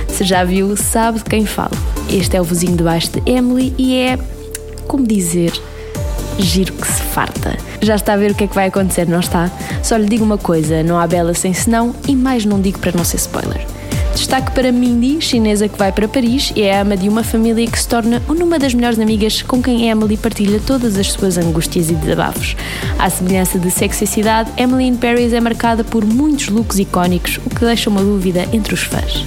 Se 0.09 0.24
já 0.24 0.44
viu, 0.44 0.77
sabe 0.77 1.18
de 1.18 1.24
quem 1.24 1.46
falo. 1.46 1.77
Este 2.11 2.37
é 2.37 2.40
o 2.40 2.44
vizinho 2.44 2.77
de 2.77 2.83
baixo 2.83 3.11
de 3.11 3.31
Emily 3.31 3.74
e 3.79 3.94
é, 3.96 4.18
como 4.87 5.07
dizer, 5.07 5.53
giro 6.38 6.72
que 6.72 6.87
se 6.87 7.03
farta. 7.03 7.57
Já 7.81 7.96
está 7.96 8.14
a 8.14 8.16
ver 8.16 8.31
o 8.31 8.35
que 8.35 8.44
é 8.44 8.46
que 8.46 8.55
vai 8.55 8.68
acontecer, 8.68 9.07
não 9.09 9.20
está? 9.20 9.51
Só 9.83 9.96
lhe 9.96 10.07
digo 10.07 10.24
uma 10.24 10.38
coisa: 10.38 10.83
não 10.83 10.98
há 10.98 11.07
bela 11.07 11.35
sem 11.35 11.53
senão, 11.53 11.94
e 12.07 12.14
mais 12.14 12.44
não 12.44 12.61
digo 12.61 12.79
para 12.79 12.92
não 12.92 13.05
ser 13.05 13.16
spoiler. 13.16 13.66
Destaque 14.18 14.51
para 14.51 14.72
Mindy, 14.72 15.20
chinesa 15.20 15.68
que 15.68 15.79
vai 15.79 15.92
para 15.92 16.09
Paris 16.09 16.53
e 16.57 16.62
é 16.62 16.81
ama 16.81 16.96
de 16.96 17.09
uma 17.09 17.22
família 17.22 17.64
que 17.68 17.79
se 17.79 17.87
torna 17.87 18.20
uma 18.29 18.59
das 18.59 18.74
melhores 18.74 18.98
amigas 18.98 19.42
com 19.42 19.62
quem 19.62 19.88
Emily 19.88 20.16
partilha 20.16 20.61
todas 20.66 20.98
as 20.98 21.12
suas 21.12 21.38
angústias 21.38 21.88
e 21.88 21.94
desabafos. 21.94 22.57
À 22.98 23.09
semelhança 23.09 23.61
de 23.61 23.70
Sexicidade, 23.70 24.51
Emily 24.57 24.87
in 24.87 24.96
Paris 24.96 25.33
é 25.33 25.40
marcada 25.40 25.85
por 25.85 26.05
muitos 26.05 26.48
looks 26.48 26.81
icónicos, 26.81 27.38
o 27.46 27.48
que 27.48 27.64
deixa 27.64 27.88
uma 27.88 28.03
dúvida 28.03 28.44
entre 28.53 28.74
os 28.74 28.83
fãs. 28.83 29.24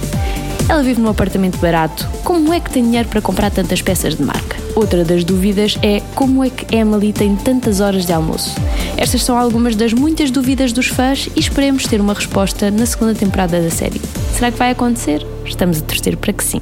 Ela 0.68 0.82
vive 0.82 1.00
num 1.00 1.08
apartamento 1.08 1.58
barato. 1.58 2.08
Como 2.24 2.52
é 2.52 2.60
que 2.60 2.70
tem 2.70 2.82
dinheiro 2.82 3.08
para 3.08 3.20
comprar 3.20 3.50
tantas 3.50 3.82
peças 3.82 4.14
de 4.14 4.22
marca? 4.22 4.56
Outra 4.74 5.04
das 5.04 5.22
dúvidas 5.24 5.78
é 5.82 6.00
como 6.14 6.42
é 6.42 6.50
que 6.50 6.74
Emily 6.74 7.12
tem 7.12 7.36
tantas 7.36 7.80
horas 7.80 8.06
de 8.06 8.12
almoço. 8.12 8.54
Estas 8.96 9.22
são 9.22 9.36
algumas 9.36 9.76
das 9.76 9.92
muitas 9.92 10.30
dúvidas 10.30 10.72
dos 10.72 10.86
fãs 10.86 11.28
e 11.36 11.40
esperemos 11.40 11.86
ter 11.86 12.00
uma 12.00 12.14
resposta 12.14 12.70
na 12.70 12.86
segunda 12.86 13.14
temporada 13.14 13.60
da 13.60 13.70
série. 13.70 14.00
Será 14.34 14.50
que 14.50 14.58
vai 14.58 14.70
acontecer? 14.70 15.26
Estamos 15.44 15.78
a 15.78 15.82
torcer 15.82 16.16
para 16.16 16.32
que 16.32 16.44
sim. 16.44 16.60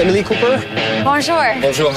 Emily 0.00 0.22
Cooper? 0.22 0.60
Bonjour. 1.04 1.60
Bonjour. 1.60 1.92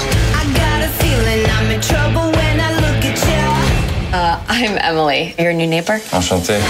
Uh, 4.14 4.40
I'm 4.48 4.78
Emily, 4.78 5.36
your 5.38 5.54
new 5.54 5.68
neighbor. 5.68 6.00
Enchanté. 6.14 6.62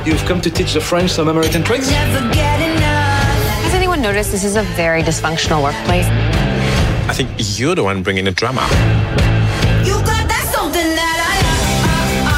So, 0.00 0.06
you've 0.06 0.24
come 0.24 0.40
to 0.40 0.50
teach 0.50 0.72
the 0.72 0.80
French 0.80 1.10
some 1.10 1.28
American 1.28 1.62
tricks? 1.62 1.90
Has 1.90 3.74
anyone 3.74 4.00
noticed 4.00 4.32
this 4.32 4.44
is 4.44 4.56
a 4.56 4.62
very 4.62 5.02
dysfunctional 5.02 5.62
workplace? 5.62 6.06
I 7.06 7.12
think 7.12 7.30
you're 7.58 7.74
the 7.74 7.84
one 7.84 8.02
bringing 8.02 8.24
the 8.24 8.30
drama. 8.30 8.62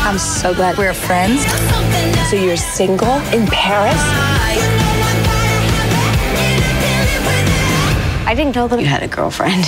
I'm 0.05 0.19
so 0.19 0.53
glad 0.53 0.77
we're 0.77 0.93
friends. 0.93 1.45
So 2.31 2.37
you're 2.37 2.57
single 2.57 3.15
in 3.33 3.47
Paris? 3.47 3.95
I 8.27 8.35
didn't 8.35 8.57
know 8.57 8.67
that 8.67 8.81
you 8.81 8.87
had 8.87 9.05
a 9.05 9.09
girlfriend. 9.09 9.65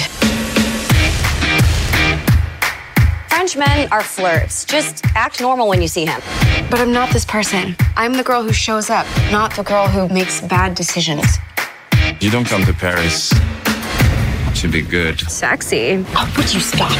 French 3.55 3.69
men 3.69 3.89
are 3.93 4.03
flirts. 4.03 4.65
Just 4.65 5.05
act 5.15 5.41
normal 5.41 5.69
when 5.69 5.81
you 5.81 5.87
see 5.87 6.05
him. 6.05 6.21
But 6.71 6.81
I'm 6.81 6.93
not 6.93 7.13
this 7.13 7.25
person. 7.25 7.77
I'm 7.97 8.15
the 8.15 8.25
girl 8.25 8.43
who 8.43 8.53
shows 8.53 8.91
up, 8.91 9.07
not 9.31 9.55
the 9.55 9.63
girl 9.63 9.87
who 9.87 10.13
makes 10.13 10.41
bad 10.41 10.75
decisions. 10.75 11.25
You 12.21 12.31
don't 12.31 12.47
come 12.47 12.65
to 12.65 12.73
Paris 12.73 13.33
to 14.61 14.69
be 14.69 14.83
good. 14.83 15.21
Sexy. 15.21 16.05
Oh, 16.17 16.35
would 16.37 16.53
you 16.53 16.61
stop? 16.61 16.91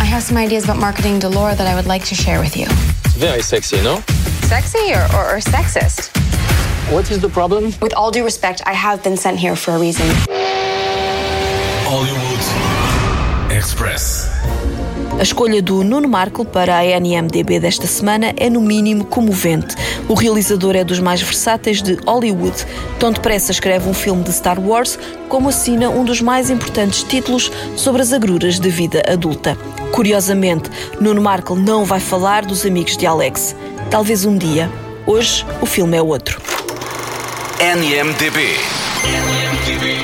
I 0.00 0.04
have 0.04 0.22
some 0.22 0.36
ideas 0.36 0.64
about 0.64 0.78
marketing 0.78 1.20
to 1.20 1.28
Laura 1.28 1.54
that 1.54 1.66
I 1.66 1.74
would 1.76 1.86
like 1.86 2.04
to 2.06 2.14
share 2.14 2.40
with 2.40 2.56
you. 2.56 2.66
Very 3.18 3.42
sexy, 3.42 3.80
no? 3.82 4.00
Sexy 4.42 4.92
or, 4.92 5.06
or, 5.14 5.36
or 5.36 5.40
sexist? 5.40 6.10
What 6.92 7.10
is 7.10 7.20
the 7.20 7.28
problem? 7.28 7.72
With 7.80 7.94
all 7.94 8.10
due 8.10 8.24
respect, 8.24 8.62
I 8.66 8.72
have 8.72 9.04
been 9.04 9.16
sent 9.16 9.38
here 9.38 9.54
for 9.54 9.72
a 9.72 9.78
reason. 9.78 10.06
Hollywood 11.86 13.56
Express. 13.56 14.28
A 15.18 15.22
escolha 15.22 15.60
do 15.60 15.82
Nuno 15.82 16.08
Markle 16.08 16.44
para 16.44 16.78
a 16.78 16.84
NMDB 16.84 17.58
desta 17.58 17.88
semana 17.88 18.32
é 18.36 18.48
no 18.48 18.60
mínimo 18.60 19.04
comovente. 19.04 19.74
O 20.08 20.14
realizador 20.14 20.76
é 20.76 20.84
dos 20.84 21.00
mais 21.00 21.20
versáteis 21.20 21.82
de 21.82 21.94
Hollywood. 22.06 22.54
Tão 23.00 23.10
depressa 23.10 23.50
escreve 23.50 23.88
um 23.88 23.94
filme 23.94 24.22
de 24.22 24.32
Star 24.32 24.60
Wars, 24.60 24.96
como 25.28 25.48
assina 25.48 25.90
um 25.90 26.04
dos 26.04 26.20
mais 26.20 26.50
importantes 26.50 27.02
títulos 27.02 27.50
sobre 27.74 28.00
as 28.00 28.12
agruras 28.12 28.60
da 28.60 28.68
vida 28.68 29.02
adulta. 29.12 29.58
Curiosamente, 29.90 30.70
Nuno 31.00 31.20
Markle 31.20 31.56
não 31.56 31.84
vai 31.84 31.98
falar 31.98 32.44
dos 32.44 32.64
amigos 32.64 32.96
de 32.96 33.04
Alex. 33.04 33.56
Talvez 33.90 34.24
um 34.24 34.38
dia. 34.38 34.70
Hoje, 35.04 35.44
o 35.60 35.66
filme 35.66 35.96
é 35.96 36.02
outro. 36.02 36.40
NMDB. 37.58 38.54
NMDB. 39.02 39.96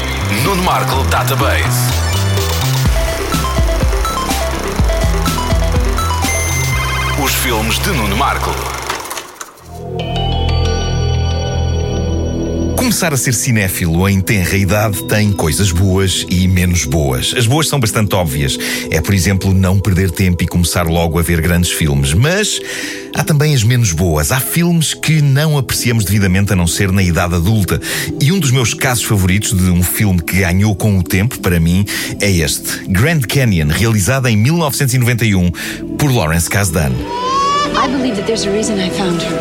Nuno 0.43 0.65
Markle 0.65 1.05
Database. 1.05 2.04
Filmes 7.45 7.79
de 7.81 7.91
Nuno 7.91 8.17
Marco. 8.17 8.51
Começar 12.75 13.13
a 13.13 13.19
ser 13.19 13.35
cinéfilo 13.35 14.09
em 14.09 14.19
tenra 14.19 14.57
idade 14.57 15.07
tem 15.09 15.31
coisas 15.31 15.71
boas 15.71 16.25
e 16.31 16.49
menos 16.49 16.87
boas. 16.87 17.35
As 17.37 17.47
boas 17.47 17.69
são 17.69 17.79
bastante 17.79 18.15
óbvias. 18.15 18.57
É, 18.91 18.99
por 18.99 19.13
exemplo, 19.13 19.53
não 19.53 19.79
perder 19.79 20.11
tempo 20.11 20.43
e 20.43 20.47
começar 20.47 20.87
logo 20.87 21.19
a 21.19 21.23
ver 21.23 21.43
grandes 21.43 21.71
filmes. 21.71 22.15
Mas 22.15 22.59
há 23.15 23.23
também 23.23 23.55
as 23.55 23.63
menos 23.63 23.93
boas. 23.93 24.33
Há 24.33 24.41
filmes 24.41 24.95
que 24.95 25.21
não 25.21 25.59
apreciamos 25.59 26.07
devidamente 26.07 26.55
a 26.55 26.57
não 26.57 26.67
ser 26.67 26.91
na 26.91 27.03
idade 27.03 27.35
adulta. 27.35 27.79
E 28.23 28.33
um 28.33 28.39
dos 28.39 28.53
meus 28.53 28.73
casos 28.73 29.05
favoritos 29.05 29.53
de 29.53 29.71
um 29.71 29.83
filme 29.83 30.23
que 30.23 30.39
ganhou 30.39 30.75
com 30.75 30.99
o 30.99 31.03
tempo, 31.03 31.41
para 31.41 31.61
mim, 31.61 31.85
é 32.23 32.31
este: 32.31 32.87
Grand 32.89 33.21
Canyon, 33.21 33.69
realizado 33.69 34.29
em 34.29 34.37
1991 34.37 35.51
por 35.99 36.11
Lawrence 36.11 36.49
Kasdan. 36.49 36.93
I 37.77 37.89
believe 37.91 38.17
that 38.17 38.27
there's 38.27 38.45
a 38.45 38.53
reason 38.53 38.79
I 38.79 38.89
found 38.89 39.21
her. 39.21 39.37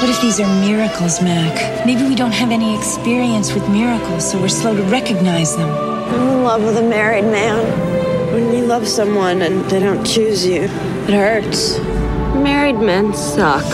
What 0.00 0.10
if 0.10 0.20
these 0.20 0.40
are 0.40 0.60
miracles, 0.60 1.22
Mac? 1.22 1.86
Maybe 1.86 2.02
we 2.04 2.14
don't 2.14 2.32
have 2.32 2.50
any 2.50 2.76
experience 2.76 3.52
with 3.52 3.68
miracles, 3.68 4.30
so 4.30 4.40
we're 4.40 4.48
slow 4.48 4.74
to 4.74 4.82
recognize 4.84 5.56
them. 5.56 5.68
I'm 5.68 6.28
in 6.28 6.42
love 6.42 6.62
with 6.64 6.78
a 6.78 6.82
married 6.82 7.24
man. 7.24 8.32
When 8.32 8.52
you 8.54 8.64
love 8.64 8.88
someone 8.88 9.42
and 9.42 9.64
they 9.70 9.80
don't 9.80 10.04
choose 10.04 10.44
you, 10.44 10.62
it 10.62 11.10
hurts. 11.10 11.78
Married 12.34 12.76
men 12.76 13.14
suck. 13.14 13.64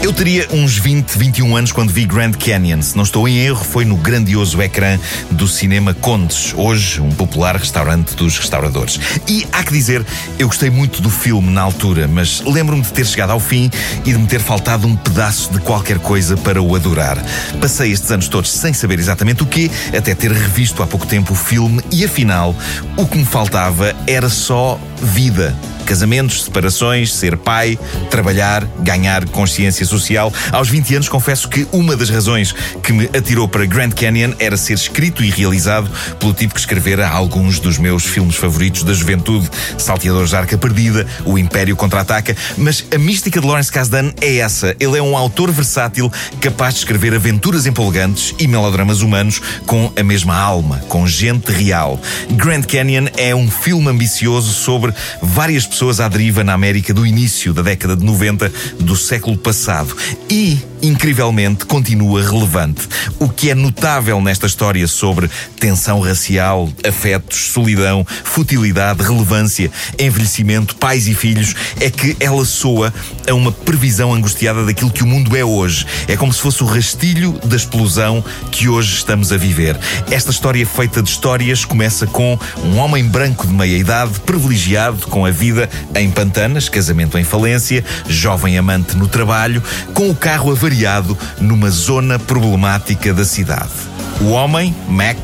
Eu 0.00 0.12
teria 0.12 0.46
uns 0.52 0.78
20, 0.78 1.18
21 1.18 1.56
anos 1.56 1.72
quando 1.72 1.90
vi 1.90 2.04
Grand 2.04 2.30
Canyon. 2.30 2.80
Se 2.82 2.96
não 2.96 3.02
estou 3.02 3.26
em 3.26 3.36
erro, 3.38 3.64
foi 3.64 3.84
no 3.84 3.96
grandioso 3.96 4.62
ecrã 4.62 4.96
do 5.32 5.48
cinema 5.48 5.92
Condes, 5.92 6.54
hoje 6.56 7.00
um 7.00 7.10
popular 7.10 7.56
restaurante 7.56 8.14
dos 8.14 8.38
restauradores. 8.38 9.00
E 9.26 9.44
há 9.52 9.64
que 9.64 9.72
dizer, 9.72 10.06
eu 10.38 10.46
gostei 10.46 10.70
muito 10.70 11.02
do 11.02 11.10
filme 11.10 11.50
na 11.50 11.62
altura, 11.62 12.06
mas 12.06 12.40
lembro-me 12.42 12.82
de 12.82 12.92
ter 12.92 13.04
chegado 13.04 13.30
ao 13.30 13.40
fim 13.40 13.68
e 14.04 14.12
de 14.12 14.18
me 14.18 14.26
ter 14.28 14.40
faltado 14.40 14.86
um 14.86 14.94
pedaço 14.94 15.52
de 15.52 15.58
qualquer 15.58 15.98
coisa 15.98 16.36
para 16.36 16.62
o 16.62 16.76
adorar. 16.76 17.18
Passei 17.60 17.90
estes 17.90 18.10
anos 18.12 18.28
todos 18.28 18.52
sem 18.52 18.72
saber 18.72 19.00
exatamente 19.00 19.42
o 19.42 19.46
quê, 19.46 19.68
até 19.96 20.14
ter 20.14 20.30
revisto 20.30 20.80
há 20.80 20.86
pouco 20.86 21.06
tempo 21.06 21.32
o 21.32 21.36
filme 21.36 21.82
e 21.90 22.04
afinal, 22.04 22.54
o 22.96 23.04
que 23.04 23.18
me 23.18 23.24
faltava 23.24 23.92
era 24.06 24.28
só 24.28 24.78
vida 25.02 25.56
casamentos, 25.88 26.44
separações, 26.44 27.14
ser 27.14 27.34
pai, 27.38 27.78
trabalhar, 28.10 28.62
ganhar 28.80 29.26
consciência 29.30 29.86
social. 29.86 30.30
Aos 30.52 30.68
20 30.68 30.96
anos, 30.96 31.08
confesso 31.08 31.48
que 31.48 31.66
uma 31.72 31.96
das 31.96 32.10
razões 32.10 32.54
que 32.82 32.92
me 32.92 33.06
atirou 33.06 33.48
para 33.48 33.64
Grand 33.64 33.92
Canyon 33.92 34.32
era 34.38 34.58
ser 34.58 34.74
escrito 34.74 35.24
e 35.24 35.30
realizado 35.30 35.90
pelo 36.20 36.34
tipo 36.34 36.52
que 36.52 36.60
escrevera 36.60 37.08
alguns 37.08 37.58
dos 37.58 37.78
meus 37.78 38.04
filmes 38.04 38.36
favoritos 38.36 38.82
da 38.82 38.92
juventude: 38.92 39.48
Salteadores 39.78 40.32
da 40.32 40.40
Arca 40.40 40.58
Perdida, 40.58 41.06
O 41.24 41.38
Império 41.38 41.74
Contra-Ataca. 41.74 42.36
Mas 42.58 42.84
a 42.94 42.98
mística 42.98 43.40
de 43.40 43.46
Lawrence 43.46 43.72
Kasdan 43.72 44.12
é 44.20 44.36
essa. 44.36 44.76
Ele 44.78 44.98
é 44.98 45.02
um 45.02 45.16
autor 45.16 45.50
versátil 45.50 46.12
capaz 46.38 46.74
de 46.74 46.80
escrever 46.80 47.14
aventuras 47.14 47.64
empolgantes 47.64 48.34
e 48.38 48.46
melodramas 48.46 49.00
humanos 49.00 49.40
com 49.64 49.90
a 49.98 50.02
mesma 50.02 50.36
alma, 50.36 50.82
com 50.86 51.06
gente 51.06 51.50
real. 51.50 51.98
Grand 52.32 52.62
Canyon 52.62 53.06
é 53.16 53.34
um 53.34 53.50
filme 53.50 53.88
ambicioso 53.88 54.52
sobre 54.52 54.92
várias 55.22 55.64
pessoas 55.64 55.77
pessoas 55.78 56.00
à 56.00 56.08
deriva 56.08 56.42
na 56.42 56.54
América 56.54 56.92
do 56.92 57.06
início 57.06 57.54
da 57.54 57.62
década 57.62 57.94
de 57.94 58.04
90 58.04 58.52
do 58.80 58.96
século 58.96 59.38
passado. 59.38 59.96
E 60.28 60.58
incrivelmente, 60.82 61.64
continua 61.66 62.22
relevante. 62.22 62.88
O 63.18 63.28
que 63.28 63.50
é 63.50 63.54
notável 63.54 64.20
nesta 64.20 64.46
história 64.46 64.86
sobre 64.86 65.30
tensão 65.58 66.00
racial, 66.00 66.68
afetos, 66.86 67.50
solidão, 67.52 68.06
futilidade, 68.24 69.02
relevância, 69.02 69.70
envelhecimento, 69.98 70.76
pais 70.76 71.06
e 71.06 71.14
filhos, 71.14 71.54
é 71.80 71.90
que 71.90 72.16
ela 72.20 72.44
soa 72.44 72.92
a 73.28 73.34
uma 73.34 73.52
previsão 73.52 74.14
angustiada 74.14 74.64
daquilo 74.64 74.90
que 74.90 75.02
o 75.02 75.06
mundo 75.06 75.36
é 75.36 75.44
hoje. 75.44 75.86
É 76.06 76.16
como 76.16 76.32
se 76.32 76.40
fosse 76.40 76.62
o 76.62 76.66
rastilho 76.66 77.32
da 77.44 77.56
explosão 77.56 78.24
que 78.50 78.68
hoje 78.68 78.94
estamos 78.94 79.32
a 79.32 79.36
viver. 79.36 79.78
Esta 80.10 80.30
história 80.30 80.66
feita 80.66 81.02
de 81.02 81.10
histórias 81.10 81.64
começa 81.64 82.06
com 82.06 82.38
um 82.64 82.78
homem 82.78 83.04
branco 83.04 83.46
de 83.46 83.52
meia 83.52 83.76
idade, 83.76 84.20
privilegiado 84.20 85.06
com 85.08 85.24
a 85.24 85.30
vida 85.30 85.68
em 85.94 86.10
pantanas, 86.10 86.68
casamento 86.68 87.18
em 87.18 87.24
falência, 87.24 87.84
jovem 88.08 88.56
amante 88.58 88.96
no 88.96 89.08
trabalho, 89.08 89.62
com 89.94 90.10
o 90.10 90.14
carro 90.14 90.52
a 90.52 90.54
variado 90.68 91.16
numa 91.40 91.70
zona 91.70 92.18
problemática 92.18 93.14
da 93.14 93.24
cidade. 93.24 93.72
O 94.20 94.30
homem, 94.30 94.74
Mac, 94.86 95.16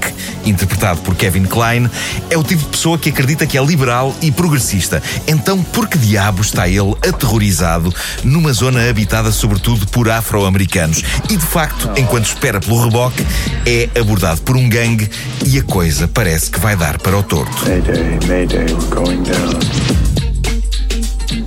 interpretado 0.46 1.00
por 1.02 1.14
Kevin 1.14 1.44
Klein, 1.44 1.90
é 2.30 2.38
o 2.38 2.42
tipo 2.42 2.62
de 2.62 2.68
pessoa 2.68 2.96
que 2.96 3.10
acredita 3.10 3.44
que 3.44 3.58
é 3.58 3.62
liberal 3.62 4.14
e 4.22 4.30
progressista. 4.30 5.02
Então, 5.26 5.62
por 5.62 5.86
que 5.86 5.98
diabo 5.98 6.40
está 6.40 6.66
ele 6.66 6.94
aterrorizado 7.06 7.92
numa 8.22 8.54
zona 8.54 8.88
habitada 8.88 9.30
sobretudo 9.32 9.86
por 9.88 10.08
afro-americanos? 10.08 11.02
E 11.28 11.36
de 11.36 11.44
facto, 11.44 11.90
enquanto 11.94 12.24
espera 12.24 12.58
pelo 12.58 12.82
reboque, 12.82 13.26
é 13.66 13.90
abordado 14.00 14.40
por 14.42 14.56
um 14.56 14.66
gangue 14.66 15.10
e 15.44 15.58
a 15.58 15.62
coisa 15.62 16.08
parece 16.08 16.50
que 16.50 16.58
vai 16.58 16.74
dar 16.74 16.98
para 16.98 17.18
o 17.18 17.22
torto. 17.22 17.68
Mayday, 17.68 18.18
mayday, 18.26 18.72
we're 18.72 18.94
going 18.94 19.22
down. 19.24 20.03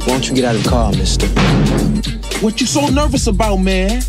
Won't 0.07 0.29
you 0.29 0.35
get 0.35 0.45
out 0.45 0.55
of 0.55 0.63
the 0.63 0.69
car, 0.69 0.91
mister? 0.91 1.27
What 2.41 2.61
you 2.61 2.67
so 2.67 2.89
nervous 2.89 3.27
about, 3.27 3.57
man? 3.57 3.99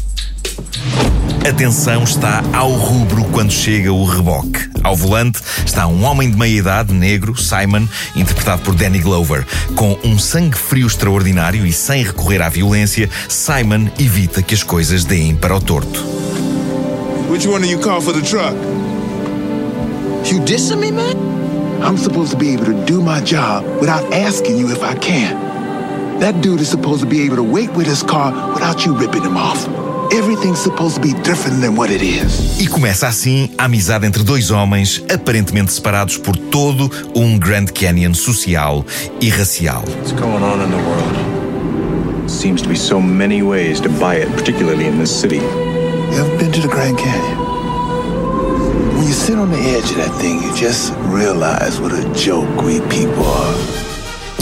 Atenção 1.49 2.05
está 2.05 2.43
ao 2.53 2.71
rubro 2.71 3.25
quando 3.33 3.51
chega 3.51 3.93
o 3.93 4.05
reboque. 4.05 4.69
Ao 4.85 4.95
volante 4.95 5.41
está 5.67 5.87
um 5.87 6.05
homem 6.05 6.31
de 6.31 6.37
meia 6.37 6.59
idade, 6.59 6.95
negro, 6.95 7.37
Simon, 7.37 7.89
interpretado 8.15 8.63
por 8.63 8.75
Danny 8.75 9.01
Glover. 9.01 9.45
Com 9.75 9.99
um 10.05 10.19
sangue 10.19 10.57
frio 10.57 10.87
extraordinário 10.87 11.67
e 11.67 11.73
sem 11.73 12.05
recorrer 12.05 12.43
à 12.43 12.49
violência, 12.49 13.11
Simon 13.29 13.89
evita 13.99 14.41
que 14.41 14.55
as 14.55 14.63
coisas 14.63 15.05
deem 15.05 15.35
para 15.35 15.57
o 15.57 15.61
torto. 15.61 16.05
Which 17.29 17.49
one 17.49 17.63
do 17.63 17.69
you 17.69 17.81
call 17.81 18.01
for 18.01 18.13
the 18.13 18.23
truck? 18.23 18.55
You 20.31 20.41
dissing 20.45 20.79
me, 20.79 20.93
man? 20.93 21.17
I'm 21.83 21.97
supposed 21.97 22.31
to 22.33 22.37
be 22.37 22.53
able 22.55 22.67
to 22.67 22.85
do 22.85 23.01
my 23.01 23.21
job 23.21 23.65
without 23.81 24.13
asking 24.13 24.59
you 24.59 24.71
if 24.71 24.83
I 24.83 24.95
can. 24.95 25.48
That 26.21 26.41
dude 26.43 26.61
is 26.61 26.69
supposed 26.69 27.01
to 27.03 27.07
be 27.07 27.23
able 27.23 27.37
to 27.37 27.45
wait 27.45 27.71
with 27.75 27.87
his 27.87 28.03
car 28.03 28.33
without 28.53 28.85
you 28.85 28.93
ripping 28.93 29.23
him 29.23 29.37
off. 29.37 29.69
Everything's 30.13 30.59
supposed 30.59 30.97
to 30.97 31.01
be 31.01 31.13
different 31.23 31.61
than 31.61 31.77
what 31.77 31.91
it 31.91 32.03
is. 32.03 32.61
E 32.61 32.67
começa 32.67 33.07
assim 33.07 33.51
a 33.57 33.67
amizade 33.67 34.05
entre 34.05 34.25
dois 34.25 34.51
homens 34.51 35.01
aparentemente 35.09 35.73
separados 35.73 36.17
por 36.17 36.37
todo 36.37 36.91
um 37.15 37.39
Grand 37.39 37.71
Canyon 37.73 38.15
social 38.15 38.85
e 39.21 39.31
racial. 39.31 39.85
What's 39.99 40.11
going 40.13 40.43
on 40.43 40.61
in 40.61 40.71
the 40.71 40.77
world? 40.77 42.29
Seems 42.29 42.63
to 42.63 42.69
be 42.69 42.77
so 42.77 43.01
many 43.01 43.43
ways 43.43 43.81
to 43.81 43.89
buy 43.89 44.17
it, 44.17 44.29
particularly 44.33 44.89
in 44.89 44.99
this 44.99 45.11
city. 45.11 45.37
You 45.37 46.19
ever 46.19 46.37
been 46.37 46.51
to 46.51 46.61
the 46.61 46.69
Grand 46.69 46.99
Canyon? 46.99 47.39
When 48.97 49.07
you 49.07 49.13
sit 49.13 49.39
on 49.39 49.51
the 49.51 49.61
edge 49.61 49.89
of 49.93 49.99
that 49.99 50.13
thing, 50.21 50.43
you 50.43 50.53
just 50.57 50.93
realize 51.13 51.81
what 51.81 51.93
a 51.93 52.03
joke 52.13 52.63
we 52.63 52.81
people 52.89 53.25
are. 53.25 53.88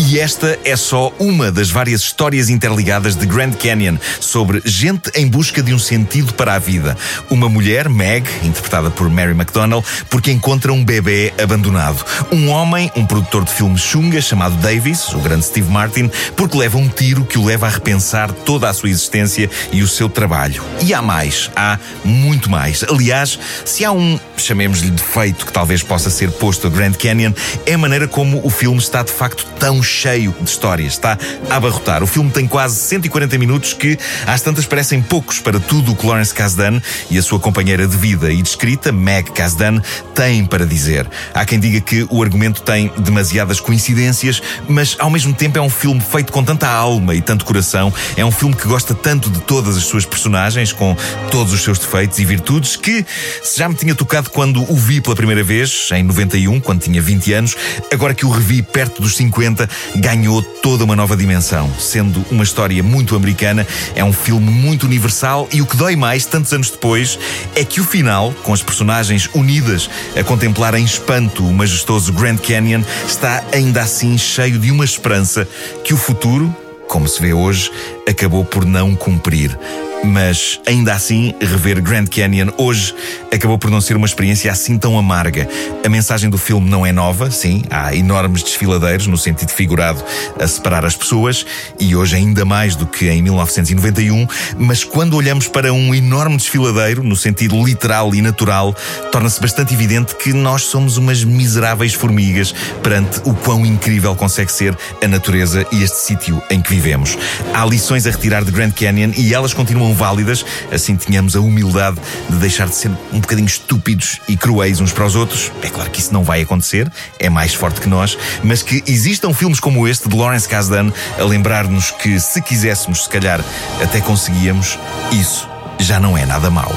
E 0.09 0.21
esta 0.21 0.57
é 0.65 0.77
só 0.77 1.13
uma 1.19 1.51
das 1.51 1.69
várias 1.69 2.01
histórias 2.01 2.49
interligadas 2.49 3.17
de 3.17 3.27
Grand 3.27 3.51
Canyon 3.55 3.97
sobre 4.21 4.63
gente 4.65 5.11
em 5.17 5.27
busca 5.27 5.61
de 5.61 5.75
um 5.75 5.81
sentido 5.81 6.33
para 6.35 6.55
a 6.55 6.61
vida. 6.61 6.97
Uma 7.29 7.49
mulher, 7.49 7.89
Meg, 7.89 8.25
interpretada 8.45 8.89
por 8.89 9.11
Mary 9.11 9.33
McDonnell, 9.33 9.85
porque 10.09 10.31
encontra 10.31 10.73
um 10.73 10.85
bebê 10.85 11.35
abandonado. 11.43 12.05
Um 12.31 12.51
homem, 12.51 12.89
um 12.95 13.05
produtor 13.05 13.45
de 13.45 13.53
filmes 13.53 13.81
chunga 13.81 14.21
chamado 14.21 14.55
Davis, 14.59 15.09
o 15.09 15.19
grande 15.19 15.45
Steve 15.45 15.69
Martin, 15.69 16.09
porque 16.37 16.57
leva 16.57 16.79
um 16.79 16.89
tiro 16.89 17.25
que 17.25 17.37
o 17.37 17.45
leva 17.45 17.67
a 17.67 17.71
repensar 17.71 18.31
toda 18.31 18.71
a 18.71 18.73
sua 18.73 18.91
existência 18.91 19.51
e 19.73 19.83
o 19.83 19.89
seu 19.89 20.09
trabalho. 20.09 20.63
E 20.83 20.95
há 20.95 21.03
mais, 21.03 21.51
há 21.57 21.81
muito 22.05 22.49
mais. 22.49 22.85
Aliás, 22.85 23.37
se 23.65 23.85
há 23.85 23.91
um, 23.91 24.21
chamemos-lhe 24.37 24.93
defeito 24.93 25.47
que 25.47 25.53
talvez 25.53 25.83
possa 25.83 26.11
ser 26.11 26.31
posto 26.31 26.69
a 26.69 26.71
Grand 26.71 26.93
Canyon, 26.93 27.33
é 27.67 27.75
a 27.75 27.79
maneira 27.79 28.07
como 28.07 28.41
o 28.47 28.51
filme 28.51 28.79
está 28.79 29.03
de 29.03 29.11
facto 29.11 29.45
tão 29.59 29.83
de 29.97 30.51
histórias, 30.51 30.93
está 30.93 31.19
a 31.49 31.57
abarrotar. 31.57 32.03
O 32.03 32.07
filme 32.07 32.31
tem 32.31 32.47
quase 32.47 32.77
140 32.77 33.39
minutos 33.39 33.73
que, 33.73 33.99
às 34.27 34.43
tantas, 34.43 34.67
parecem 34.67 35.01
poucos 35.01 35.41
para 35.41 35.59
tudo 35.59 35.93
o 35.93 35.97
que 35.97 36.07
Lawrence 36.07 36.35
Kasdan 36.35 36.81
e 37.11 37.19
a 37.19 37.23
sua 37.23 37.41
companheira 37.41 37.87
de 37.87 37.97
vida 37.97 38.31
e 38.31 38.43
de 38.43 38.49
escrita, 38.49 38.93
Meg 38.93 39.31
Kasdan, 39.33 39.81
têm 40.15 40.45
para 40.45 40.67
dizer. 40.67 41.09
Há 41.33 41.45
quem 41.45 41.59
diga 41.59 41.81
que 41.81 42.07
o 42.11 42.23
argumento 42.23 42.63
tem 42.63 42.93
demasiadas 42.99 43.59
coincidências, 43.59 44.43
mas 44.69 44.97
ao 44.99 45.11
mesmo 45.11 45.33
tempo 45.33 45.59
é 45.59 45.63
um 45.63 45.71
filme 45.71 46.01
feito 46.01 46.33
com 46.33 46.45
tanta 46.45 46.69
alma 46.69 47.15
e 47.15 47.23
tanto 47.23 47.45
coração. 47.45 47.93
É 48.17 48.25
um 48.25 48.31
filme 48.31 48.55
que 48.55 48.69
gosta 48.69 48.95
tanto 48.95 49.31
de 49.31 49.41
todas 49.41 49.77
as 49.77 49.85
suas 49.85 50.05
personagens, 50.05 50.73
com 50.73 50.97
todos 51.31 51.53
os 51.53 51.63
seus 51.63 51.79
defeitos 51.79 52.19
e 52.19 52.25
virtudes, 52.25 52.77
que 52.77 53.05
se 53.43 53.59
já 53.59 53.69
me 53.69 53.75
tinha 53.75 53.95
tocado 53.95 54.31
quando 54.31 54.63
o 54.71 54.77
vi 54.77 55.01
pela 55.01 55.17
primeira 55.17 55.43
vez, 55.43 55.89
em 55.93 56.03
91, 56.03 56.61
quando 56.61 56.83
tinha 56.83 57.01
20 57.01 57.33
anos, 57.33 57.57
agora 57.93 58.15
que 58.15 58.27
o 58.27 58.31
revi 58.31 58.63
perto 58.63 59.01
dos 59.01 59.17
50, 59.17 59.69
ganhou 59.95 60.43
toda 60.43 60.85
uma 60.85 60.97
nova 60.97 61.17
dimensão. 61.17 61.73
Sendo 61.79 62.25
uma 62.31 62.45
história 62.45 62.83
muito 62.83 63.15
americana, 63.15 63.67
é 63.95 64.05
um 64.05 64.13
filme 64.13 64.51
muito 64.51 64.85
universal 64.85 65.49
e 65.53 65.63
o 65.63 65.67
que 65.67 65.77
dói 65.77 65.97
mais, 65.97 66.27
tantos 66.27 66.53
anos 66.53 66.71
depois, 66.71 67.19
é 67.55 67.65
que 67.65 67.81
o 67.81 67.85
final, 67.85 68.33
com 68.43 68.53
as 68.53 68.63
personagens 68.63 69.29
unidas 69.35 69.89
a 70.19 70.25
contemplar 70.25 70.75
em 70.75 70.85
espanto 70.85 71.47
o 71.47 71.53
majestoso 71.53 72.13
Grand 72.13 72.39
Canyon, 72.39 72.83
está 73.07 73.43
ainda 73.53 73.83
assim 73.83 74.19
cheio 74.19 74.59
de 74.59 74.71
uma 74.71 74.85
esperança 74.85 75.47
que 75.85 75.95
o 75.95 75.97
futuro, 75.97 76.55
como 76.89 77.09
se 77.09 77.21
vê 77.21 77.33
hoje, 77.33 77.71
acabou 78.09 78.45
por 78.45 78.65
não 78.65 78.95
cumprir 78.95 79.57
mas 80.05 80.61
ainda 80.67 80.95
assim, 80.95 81.35
rever 81.41 81.81
Grand 81.81 82.07
Canyon 82.07 82.49
hoje 82.57 82.95
acabou 83.33 83.59
por 83.59 83.71
não 83.71 83.81
ser 83.81 83.97
uma 83.97 84.07
experiência 84.07 84.51
assim 84.51 84.79
tão 84.79 84.99
amarga. 84.99 85.49
A 85.85 85.89
mensagem 85.89 86.31
do 86.31 86.39
filme 86.39 86.69
não 86.69 86.87
é 86.87 86.93
nova, 86.93 87.31
sim, 87.31 87.63
há 87.71 87.95
enormes 87.95 88.43
desfiladeiros, 88.43 89.07
no 89.07 89.19
sentido 89.19 89.51
figurado, 89.51 90.03
a 90.39 90.47
separar 90.47 90.85
as 90.85 90.97
pessoas, 90.97 91.45
e 91.79 91.95
hoje 91.95 92.17
ainda 92.17 92.45
mais 92.45 92.77
do 92.77 92.87
que 92.87 93.09
em 93.09 93.23
1991, 93.23 94.27
mas 94.59 94.85
quando 94.85 95.15
olhamos 95.15 95.49
para 95.49 95.73
um 95.73 95.95
enorme 95.95 96.37
desfiladeiro, 96.37 97.03
no 97.03 97.17
sentido 97.17 97.65
literal 97.65 98.15
e 98.15 98.23
natural, 98.23 98.75
torna-se 99.11 99.41
bastante 99.41 99.75
evidente 99.75 100.15
que 100.15 100.33
nós 100.33 100.63
somos 100.63 100.97
umas 100.97 101.25
miseráveis 101.25 101.95
formigas 101.95 102.55
perante 102.83 103.21
o 103.25 103.35
quão 103.35 103.65
incrível 103.67 104.15
consegue 104.15 104.53
ser 104.53 104.77
a 105.03 105.09
natureza 105.09 105.67
e 105.73 105.83
este 105.83 105.99
sítio 105.99 106.43
em 106.51 106.61
que 106.61 106.71
vivemos. 106.71 107.17
Há 107.53 107.65
lições 107.65 108.07
a 108.07 108.11
retirar 108.11 108.45
de 108.45 108.51
Grand 108.51 108.71
Canyon 108.71 109.13
e 109.17 109.35
elas 109.35 109.53
continuam 109.53 109.86
válidas, 109.95 110.45
assim 110.73 110.97
tínhamos 110.97 111.37
a 111.37 111.41
humildade 111.41 111.97
de 112.29 112.37
deixar 112.37 112.69
de 112.69 112.75
ser 112.75 112.91
um 113.13 113.21
bocadinho 113.21 113.47
estúpidos 113.47 114.21
e 114.29 114.37
cruéis 114.37 114.81
uns 114.81 114.93
para 114.93 115.07
os 115.07 115.15
outros. 115.15 115.53
É 115.63 115.69
claro 115.69 115.91
que 115.91 116.01
isso 116.01 116.13
não 116.13 116.23
vai 116.23 116.43
acontecer, 116.43 116.91
é 117.19 117.29
mais 117.29 117.55
forte 117.55 117.81
que 117.81 117.89
nós, 117.89 118.17
mas 118.43 118.63
que 118.63 118.83
existam 118.87 119.33
filmes 119.33 119.61
como 119.61 119.87
este 119.87 120.09
de 120.09 120.17
Lawrence 120.17 120.49
Kasdan 120.49 120.93
a 121.19 121.25
lembrar-nos 121.25 121.91
que 121.91 122.19
se 122.21 122.41
quiséssemos, 122.43 123.05
se 123.05 123.09
calhar 123.09 123.45
até 123.83 124.01
conseguíamos, 124.01 124.79
isso 125.13 125.49
já 125.79 126.01
não 126.01 126.17
é 126.17 126.25
nada 126.25 126.51
mau. 126.51 126.73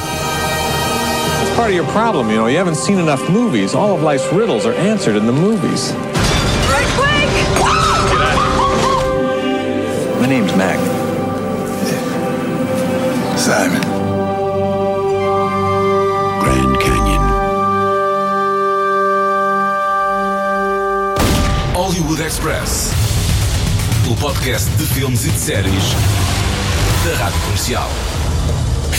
It's 1.42 1.56
part 1.56 1.70
of 1.70 1.76
your 1.76 1.88
problem, 1.88 2.30
you 2.30 2.38
know. 2.38 2.48
You 2.48 2.58
haven't 2.58 2.78
seen 2.78 3.00
enough 3.00 3.30
movies. 3.30 3.74
All 3.74 3.94
of 3.94 4.04
life's 4.04 4.32
riddles 4.34 4.66
are 4.66 4.76
answered 4.76 5.18
in 5.18 5.26
the 5.26 5.32
movies. 5.32 5.94
My 10.20 10.28
name's 10.28 10.54
Mac. 10.56 10.99
Simon. 13.40 13.80
Grand 16.42 16.78
Canyon. 16.78 17.22
Hollywood 21.74 22.20
Express. 22.22 22.92
O 24.12 24.16
podcast 24.18 24.70
de 24.72 24.86
filmes 24.88 25.26
e 25.26 25.30
de 25.30 25.40
séries 25.40 25.84
da 27.06 27.24
Rádio 27.24 27.40
Comercial. 27.44 28.19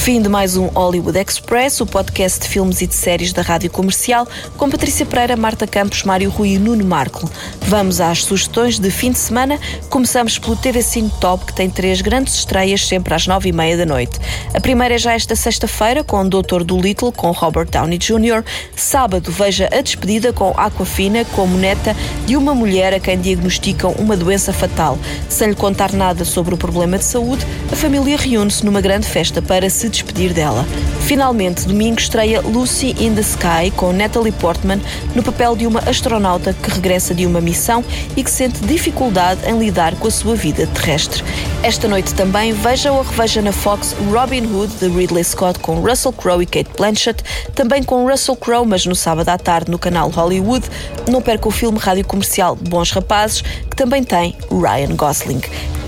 Fim 0.01 0.23
de 0.23 0.31
mais 0.31 0.57
um 0.57 0.69
Hollywood 0.69 1.19
Express, 1.19 1.79
o 1.83 1.87
podcast 1.87 2.41
de 2.41 2.49
filmes 2.49 2.81
e 2.81 2.87
de 2.87 2.95
séries 2.95 3.35
da 3.35 3.43
Rádio 3.43 3.71
Comercial, 3.71 4.27
com 4.57 4.71
Patrícia 4.71 5.05
Pereira, 5.05 5.37
Marta 5.37 5.67
Campos, 5.67 6.05
Mário 6.05 6.31
Rui 6.31 6.55
e 6.55 6.59
Nuno 6.59 6.83
Marco. 6.87 7.31
Vamos 7.61 8.01
às 8.01 8.25
sugestões 8.25 8.79
de 8.79 8.91
fim 8.91 9.13
de 9.13 9.19
semana. 9.19 9.61
Começamos 9.91 10.39
pelo 10.39 10.57
TV 10.57 10.81
Cine 10.81 11.13
Top, 11.21 11.45
que 11.45 11.53
tem 11.53 11.69
três 11.69 12.01
grandes 12.01 12.35
estreias 12.35 12.89
sempre 12.89 13.13
às 13.13 13.27
nove 13.27 13.51
e 13.51 13.53
meia 13.53 13.77
da 13.77 13.85
noite. 13.85 14.19
A 14.55 14.61
primeira 14.61 14.95
é 14.95 14.99
já 14.99 15.13
esta 15.13 15.37
sexta-feira, 15.37 16.03
com 16.03 16.19
o 16.23 16.29
Doutor 16.29 16.65
Dolittle, 16.65 17.13
com 17.13 17.31
Robert 17.31 17.69
Downey 17.69 17.99
Jr. 17.99 18.43
Sábado, 18.75 19.31
veja 19.31 19.69
A 19.71 19.83
Despedida, 19.83 20.33
com 20.33 20.55
Aquafina, 20.57 21.27
como 21.27 21.59
neta 21.59 21.95
de 22.25 22.39
uma 22.39 22.55
mulher 22.55 22.95
a 22.95 23.01
quem 23.01 23.21
diagnosticam 23.21 23.95
uma 23.99 24.17
doença 24.17 24.51
fatal. 24.51 24.99
Sem 25.29 25.51
lhe 25.51 25.55
contar 25.55 25.93
nada 25.93 26.25
sobre 26.25 26.55
o 26.55 26.59
problema 26.59 26.97
de 26.97 27.05
saúde, 27.05 27.47
a 27.71 27.77
família 27.77 28.17
reúne-se 28.17 28.65
numa 28.65 28.81
grande 28.81 29.07
festa 29.07 29.43
para 29.43 29.69
se 29.69 29.90
despedir 29.91 30.33
dela. 30.33 30.65
Finalmente, 31.01 31.67
domingo 31.67 32.01
estreia 32.01 32.41
Lucy 32.41 32.95
in 32.99 33.15
the 33.15 33.21
Sky 33.21 33.71
com 33.77 33.93
Natalie 33.93 34.33
Portman 34.33 34.81
no 35.15 35.23
papel 35.23 35.57
de 35.57 35.67
uma 35.67 35.81
astronauta 35.81 36.53
que 36.55 36.71
regressa 36.71 37.15
de 37.15 37.27
uma 37.27 37.41
missão 37.41 37.85
e 38.17 38.23
que 38.23 38.31
sente 38.31 38.61
dificuldade 38.61 39.41
em 39.47 39.59
lidar 39.59 39.95
com 39.97 40.09
a 40.09 40.11
sua 40.11 40.35
vida 40.35 40.67
terrestre. 40.69 41.23
Esta 41.63 41.89
noite 41.89 42.15
também 42.15 42.53
veja 42.53 42.93
ou 42.93 43.03
reveja 43.03 43.43
na 43.43 43.53
Fox 43.53 43.95
Robin 44.11 44.47
Hood 44.47 44.73
de 44.77 44.89
Ridley 44.89 45.25
Scott 45.25 45.59
com 45.59 45.81
Russell 45.81 46.13
Crowe 46.13 46.43
e 46.43 46.47
Kate 46.47 46.71
Blanchett, 46.77 47.23
também 47.55 47.83
com 47.83 48.09
Russell 48.09 48.37
Crowe, 48.37 48.67
mas 48.67 48.87
no 48.87 48.95
sábado 48.95 49.29
à 49.29 49.37
tarde 49.37 49.71
no 49.71 49.79
canal 49.79 50.09
Hollywood. 50.11 50.67
Não 51.09 51.21
perca 51.21 51.49
o 51.49 51.51
filme 51.51 51.79
rádio 51.79 52.07
comercial 52.07 52.57
Bons 52.57 52.91
Rapazes, 52.93 53.43
que 53.43 53.77
também 53.77 54.05
tem 54.05 54.37
Ryan 54.51 54.95
Gosling. 54.97 55.41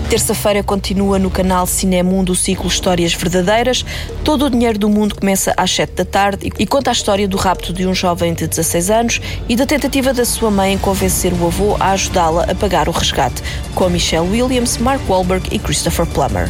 Terça-feira 0.09 0.61
continua 0.61 1.17
no 1.17 1.29
canal 1.29 1.65
Cinemundo 1.65 2.33
o 2.33 2.35
ciclo 2.35 2.67
Histórias 2.67 3.13
Verdadeiras. 3.13 3.83
Todo 4.23 4.45
o 4.45 4.49
dinheiro 4.49 4.77
do 4.77 4.89
mundo 4.89 5.15
começa 5.15 5.53
às 5.57 5.71
7 5.71 5.93
da 5.93 6.05
tarde 6.05 6.51
e 6.59 6.67
conta 6.67 6.91
a 6.91 6.93
história 6.93 7.27
do 7.27 7.37
rapto 7.37 7.73
de 7.73 7.87
um 7.87 7.95
jovem 7.95 8.33
de 8.33 8.47
16 8.47 8.89
anos 8.89 9.21
e 9.49 9.55
da 9.55 9.65
tentativa 9.65 10.13
da 10.13 10.25
sua 10.25 10.51
mãe 10.51 10.73
em 10.73 10.77
convencer 10.77 11.33
o 11.33 11.47
avô 11.47 11.75
a 11.79 11.91
ajudá-la 11.91 12.43
a 12.43 12.55
pagar 12.55 12.87
o 12.87 12.91
resgate, 12.91 13.41
com 13.73 13.89
Michelle 13.89 14.29
Williams, 14.29 14.77
Mark 14.77 15.01
Wahlberg 15.09 15.47
e 15.51 15.57
Christopher 15.57 16.05
Plummer. 16.05 16.49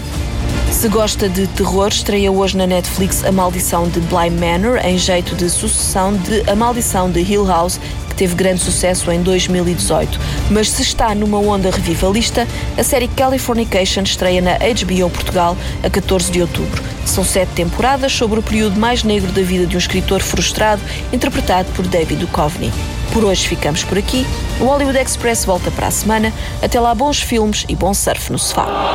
Se 0.73 0.89
gosta 0.89 1.29
de 1.29 1.47
terror, 1.47 1.87
estreia 1.87 2.31
hoje 2.31 2.57
na 2.57 2.65
Netflix 2.65 3.23
A 3.23 3.31
Maldição 3.31 3.87
de 3.87 4.01
Bly 4.01 4.31
Manor, 4.31 4.83
em 4.83 4.97
jeito 4.97 5.35
de 5.35 5.49
sucessão 5.49 6.13
de 6.17 6.43
A 6.49 6.55
Maldição 6.55 7.09
de 7.09 7.21
Hill 7.21 7.45
House, 7.45 7.79
que 8.13 8.19
teve 8.19 8.35
grande 8.35 8.61
sucesso 8.61 9.11
em 9.11 9.21
2018. 9.21 10.19
Mas 10.51 10.69
se 10.69 10.83
está 10.83 11.13
numa 11.15 11.39
onda 11.39 11.71
revivalista, 11.71 12.47
a 12.77 12.83
série 12.83 13.07
Californication 13.07 14.03
estreia 14.03 14.41
na 14.41 14.53
HBO 14.53 15.09
Portugal 15.09 15.57
a 15.83 15.89
14 15.89 16.31
de 16.31 16.41
outubro. 16.41 16.81
São 17.05 17.23
sete 17.23 17.49
temporadas 17.49 18.13
sobre 18.13 18.39
o 18.39 18.43
período 18.43 18.79
mais 18.79 19.03
negro 19.03 19.31
da 19.31 19.41
vida 19.41 19.65
de 19.65 19.75
um 19.75 19.79
escritor 19.79 20.21
frustrado, 20.21 20.81
interpretado 21.11 21.69
por 21.73 21.85
David 21.87 22.25
Duchovny. 22.25 22.71
Por 23.11 23.25
hoje 23.25 23.47
ficamos 23.47 23.83
por 23.83 23.97
aqui. 23.97 24.25
O 24.59 24.65
Hollywood 24.65 24.97
Express 24.97 25.45
volta 25.45 25.69
para 25.71 25.87
a 25.87 25.91
semana. 25.91 26.31
Até 26.61 26.79
lá, 26.79 26.93
bons 26.95 27.19
filmes 27.19 27.65
e 27.67 27.75
bom 27.75 27.93
surf 27.93 28.31
no 28.31 28.39
sofá. 28.39 28.93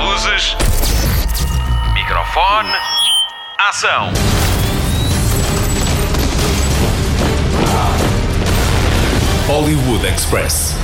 Luzes. 0.00 0.56
Microfone. 1.94 2.72
Ação. 3.58 4.12
Hollywood 9.48 10.04
Express. 10.04 10.77